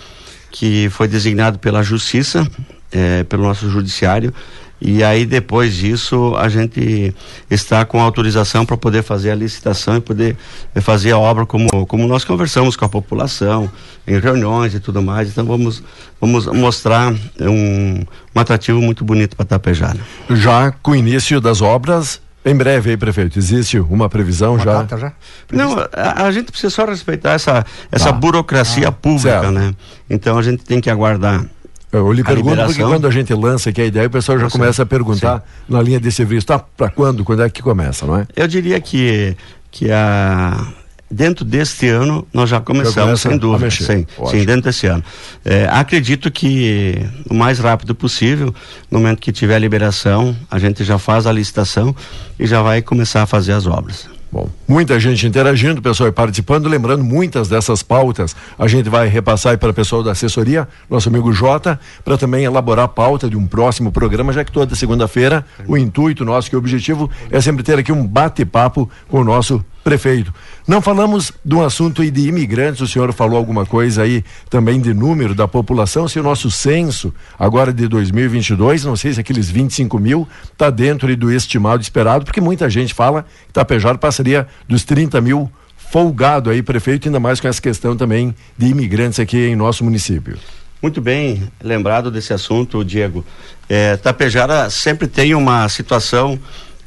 [0.51, 2.49] que foi designado pela Justiça,
[2.91, 4.33] é, pelo nosso judiciário,
[4.81, 7.13] e aí depois disso a gente
[7.49, 10.37] está com autorização para poder fazer a licitação e poder
[10.81, 13.69] fazer a obra como como nós conversamos com a população
[14.07, 15.29] em reuniões e tudo mais.
[15.29, 15.83] Então vamos
[16.19, 18.03] vamos mostrar um,
[18.35, 19.99] um atrativo muito bonito para Tapejara.
[20.29, 24.73] Já com o início das obras Em breve aí, prefeito, existe uma previsão Uma já?
[24.81, 25.11] data já?
[25.51, 28.11] Não, a, a gente precisa só respeitar essa, essa Tá.
[28.13, 29.51] burocracia Ah, pública, certo.
[29.51, 29.75] né?
[30.09, 31.45] Então a gente tem que aguardar.
[31.91, 32.89] Eu lhe a pergunto porque liberação.
[32.89, 35.99] quando a gente lança aqui a ideia, o pessoal já começa a perguntar na linha
[35.99, 36.59] de serviço, tá?
[36.59, 37.23] Para quando?
[37.23, 38.27] Quando é que começa, não é?
[38.35, 39.35] Eu diria que,
[39.71, 40.67] que a,
[41.09, 43.71] dentro deste ano nós já começamos, começa sem dúvida.
[43.71, 45.03] Sim, sim, dentro desse ano.
[45.43, 46.95] É, acredito que
[47.29, 48.53] o mais rápido possível,
[48.91, 51.95] no momento que tiver a liberação, a gente já faz a licitação
[52.39, 54.07] e já vai começar a fazer as obras.
[54.31, 58.35] Bom, muita gente interagindo, pessoal aí participando, lembrando muitas dessas pautas.
[58.59, 62.85] A gente vai repassar para o pessoal da assessoria, nosso amigo Jota, para também elaborar
[62.85, 66.59] a pauta de um próximo programa, já que toda segunda-feira o intuito nosso, que o
[66.59, 70.33] objetivo é sempre ter aqui um bate-papo com o nosso prefeito.
[70.67, 74.79] Não falamos de um assunto aí de imigrantes, o senhor falou alguma coisa aí também
[74.79, 79.49] de número da população, se o nosso censo agora de 2022, não sei se aqueles
[79.49, 84.83] 25 mil está dentro do estimado esperado, porque muita gente fala que Tapejara passaria dos
[84.83, 89.55] 30 mil folgado aí, prefeito, ainda mais com essa questão também de imigrantes aqui em
[89.55, 90.37] nosso município.
[90.81, 93.25] Muito bem lembrado desse assunto, Diego.
[93.67, 96.39] É, Tapejara sempre tem uma situação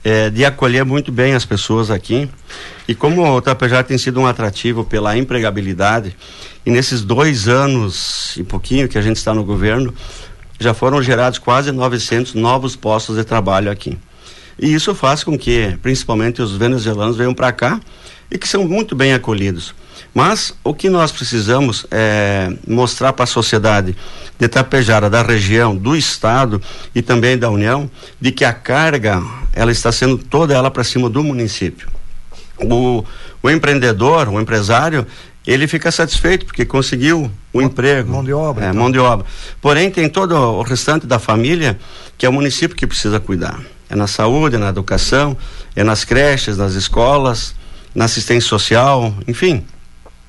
[0.05, 2.28] é, de acolher muito bem as pessoas aqui.
[2.86, 6.16] E como o Tapejara tem sido um atrativo pela empregabilidade,
[6.64, 9.94] e nesses dois anos e pouquinho que a gente está no governo,
[10.59, 13.98] já foram gerados quase 900 novos postos de trabalho aqui.
[14.59, 17.80] E isso faz com que, principalmente, os venezuelanos venham para cá
[18.30, 19.74] e que são muito bem acolhidos.
[20.15, 23.97] Mas o que nós precisamos é mostrar para a sociedade
[24.39, 26.61] de Tapejara, da região, do estado
[26.95, 27.91] e também da União,
[28.21, 31.89] de que a carga ela está sendo toda ela para cima do município.
[32.59, 33.05] O,
[33.43, 35.07] o empreendedor, o empresário,
[35.47, 38.13] ele fica satisfeito porque conseguiu o emprego.
[38.13, 38.67] Mão de obra.
[38.67, 39.27] É, mão de obra.
[39.61, 41.79] Porém, tem todo o restante da família
[42.19, 43.61] que é o município que precisa cuidar.
[43.89, 45.37] É na saúde, é na educação,
[45.75, 47.55] é nas creches, nas escolas,
[47.95, 49.65] na assistência social, enfim,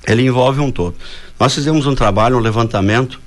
[0.08, 0.95] ele envolve um todo.
[1.39, 3.20] Nós fizemos um trabalho, um levantamento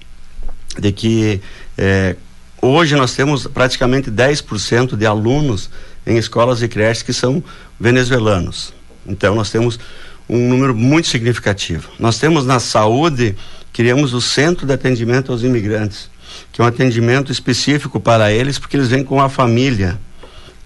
[0.79, 1.41] de que
[1.77, 2.17] eh,
[2.61, 5.71] hoje nós temos praticamente 10% de alunos
[6.07, 7.43] em escolas e creches que são
[7.81, 8.73] venezuelanos.
[9.07, 9.79] Então nós temos
[10.29, 11.89] um número muito significativo.
[11.99, 13.37] Nós temos na saúde,
[13.73, 16.11] criamos o Centro de Atendimento aos Imigrantes,
[16.53, 19.99] que é um atendimento específico para eles, porque eles vêm com a família.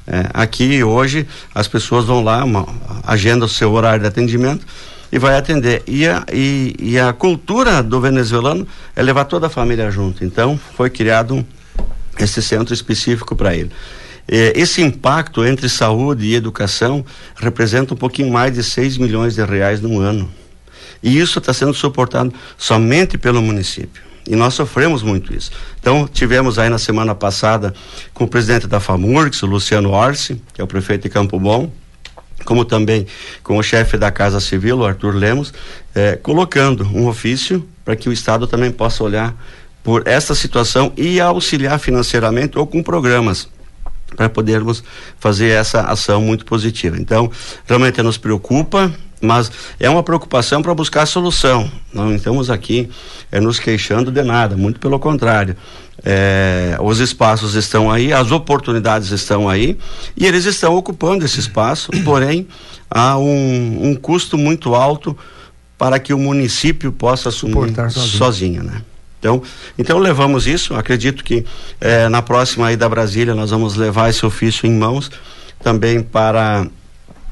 [0.07, 2.67] É, aqui hoje as pessoas vão lá, uma,
[3.05, 4.67] agenda o seu horário de atendimento
[5.13, 5.83] e vai atender.
[5.87, 10.25] E a, e, e a cultura do venezuelano é levar toda a família junto.
[10.25, 11.45] Então foi criado
[12.19, 13.71] esse centro específico para ele.
[14.29, 17.05] Eh, esse impacto entre saúde e educação
[17.37, 20.31] representa um pouquinho mais de 6 milhões de reais no ano.
[21.03, 24.03] E isso está sendo suportado somente pelo município.
[24.27, 25.51] E nós sofremos muito isso.
[25.81, 27.75] Então, tivemos aí na semana passada
[28.13, 31.73] com o presidente da FAMURGS, o Luciano Orsi, que é o prefeito de Campo Bom,
[32.45, 33.07] como também
[33.43, 35.53] com o chefe da Casa Civil, o Arthur Lemos,
[35.95, 39.35] eh, colocando um ofício para que o Estado também possa olhar
[39.83, 43.49] por essa situação e auxiliar financeiramente ou com programas
[44.17, 44.83] para podermos
[45.19, 46.97] fazer essa ação muito positiva.
[46.99, 47.31] Então,
[47.67, 51.71] realmente nos preocupa, mas é uma preocupação para buscar solução.
[51.93, 52.89] Não estamos aqui
[53.31, 55.57] é, nos queixando de nada, muito pelo contrário.
[56.03, 59.77] É, os espaços estão aí, as oportunidades estão aí
[60.17, 62.49] e eles estão ocupando esse espaço, porém
[62.91, 65.17] há um, um custo muito alto
[65.77, 68.19] para que o município possa assumir Suportar sozinho.
[68.19, 68.83] sozinho, né?
[69.19, 69.43] Então,
[69.79, 70.75] então levamos isso.
[70.75, 71.45] Acredito que
[71.79, 75.11] eh, na próxima aí da Brasília nós vamos levar esse ofício em mãos
[75.63, 76.67] também para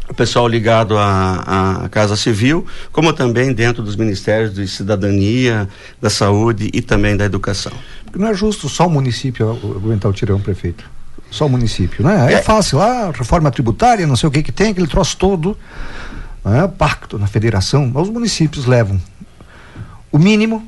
[0.08, 5.68] o pessoal ligado à, à Casa Civil, como também dentro dos ministérios de Cidadania,
[6.00, 7.72] da Saúde e também da Educação.
[8.04, 10.84] Porque não é justo só o município aguentar o tirão, prefeito.
[11.30, 12.22] Só o município, né?
[12.22, 15.58] Aí é, fácil, ah, reforma tributária, não sei o que que tem, aquele troço todo,
[16.42, 16.66] né?
[16.78, 18.98] pacto na federação, mas os municípios levam
[20.10, 20.66] o mínimo,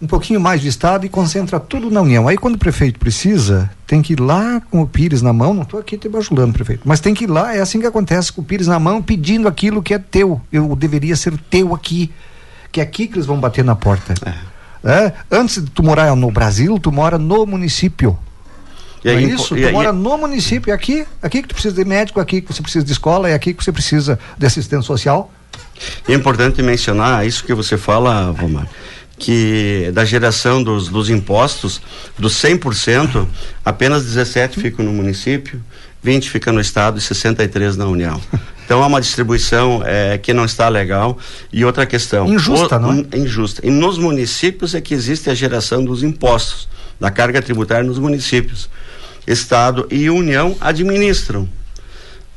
[0.00, 2.26] um pouquinho mais de Estado e concentra tudo na União.
[2.26, 5.62] Aí quando o prefeito precisa, tem que ir lá com o Pires na mão, não
[5.62, 8.40] estou aqui te bajulando, prefeito, mas tem que ir lá, é assim que acontece, com
[8.40, 12.10] o Pires na mão, pedindo aquilo que é teu, eu deveria ser teu aqui,
[12.72, 14.14] que é aqui que eles vão bater na porta.
[14.82, 15.12] É.
[15.30, 18.18] Antes de tu morar no Brasil, tu mora no município.
[19.04, 19.48] E não é aí, isso?
[19.48, 22.52] tu aí- mora no município, é aqui, aqui que tu precisa de médico, aqui que
[22.52, 25.30] você precisa de escola, é aqui que você precisa de assistente social.
[26.08, 28.66] É importante mencionar isso que você fala, Romar,
[29.20, 31.80] que da geração dos, dos impostos,
[32.18, 33.26] dos 100%,
[33.64, 35.62] apenas 17 ficam no município,
[36.02, 38.20] 20 ficam no estado e 63 na União.
[38.64, 41.18] Então é uma distribuição eh, que não está legal.
[41.52, 42.26] E outra questão.
[42.32, 42.94] Injusta, não é?
[42.96, 43.60] in- Injusta.
[43.66, 46.68] E nos municípios é que existe a geração dos impostos,
[46.98, 48.70] da carga tributária nos municípios.
[49.26, 51.46] Estado e União administram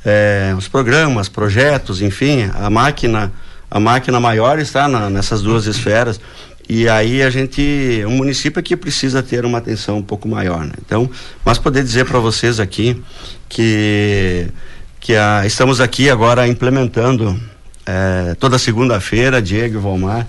[0.03, 3.31] é, os programas, projetos, enfim, a máquina,
[3.71, 6.19] a máquina maior está na, nessas duas esferas.
[6.67, 10.73] E aí a gente, um município que precisa ter uma atenção um pouco maior, né?
[10.85, 11.09] Então,
[11.43, 13.01] mas poder dizer para vocês aqui
[13.49, 14.47] que
[14.99, 17.37] que a, estamos aqui agora implementando
[17.85, 20.25] é, toda segunda-feira, Diego e Valmar,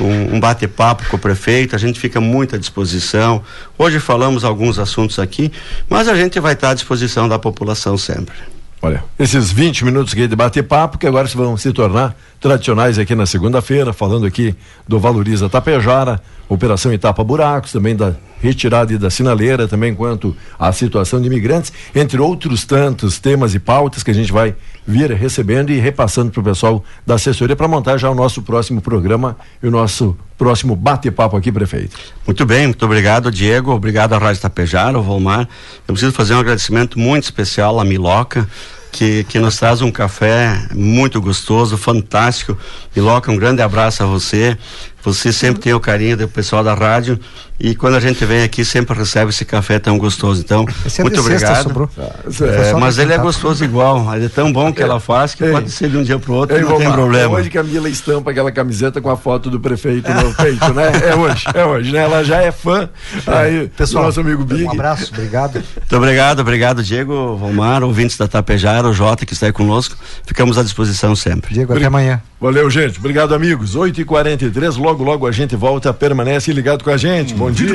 [0.00, 3.42] um, um bate-papo com o prefeito, a gente fica muito à disposição.
[3.78, 5.52] Hoje falamos alguns assuntos aqui,
[5.88, 8.34] mas a gente vai estar à disposição da população sempre.
[8.80, 13.26] Olha, esses 20 minutos aqui de bater-papo que agora vão se tornar tradicionais aqui na
[13.26, 14.54] segunda-feira, falando aqui
[14.86, 21.20] do Valoriza Tapejara, Operação Etapa Buracos, também da retirada da sinaleira, também quanto à situação
[21.20, 24.54] de imigrantes, entre outros tantos temas e pautas que a gente vai
[24.88, 28.80] vir recebendo e repassando para o pessoal da assessoria para montar já o nosso próximo
[28.80, 31.94] programa e o nosso próximo bate-papo aqui, prefeito.
[32.26, 33.70] Muito bem, muito obrigado, Diego.
[33.70, 35.46] Obrigado à Rádio Tapejara, ao Volmar.
[35.86, 38.48] Eu preciso fazer um agradecimento muito especial à Miloca.
[38.90, 42.56] Que, que nos traz um café muito gostoso, fantástico.
[42.96, 44.56] Miloca, um grande abraço a você.
[45.04, 47.20] Você sempre tem o carinho do pessoal da rádio
[47.60, 50.40] e quando a gente vem aqui sempre recebe esse café tão gostoso.
[50.40, 51.90] Então, Esse é muito obrigado.
[51.98, 54.14] É, É, só mas ele é gostoso igual.
[54.14, 55.50] Ele é tão bom que ela faz que Ei.
[55.50, 57.36] pode ser de um dia para o outro, Ei, não tem problema.
[57.36, 60.72] É hoje que a Mila estampa aquela camiseta com a foto do prefeito no peito,
[60.72, 60.92] né?
[61.04, 62.00] É hoje, é hoje, né?
[62.00, 62.88] Ela já é fã.
[63.26, 64.64] Aí, Pessoal, nosso amigo Big.
[64.64, 65.54] Um abraço, obrigado.
[65.76, 69.96] Muito obrigado, obrigado, Diego, Valmar, ouvintes da Tapejara, o Jota que está aí conosco.
[70.24, 71.54] Ficamos à disposição sempre.
[71.54, 72.20] Diego, até amanhã.
[72.40, 73.00] Valeu, gente.
[73.00, 73.76] Obrigado, amigos.
[73.76, 75.92] 8h43, logo, logo a gente volta.
[75.92, 77.34] Permanece ligado com a gente.
[77.48, 77.66] Bom dia.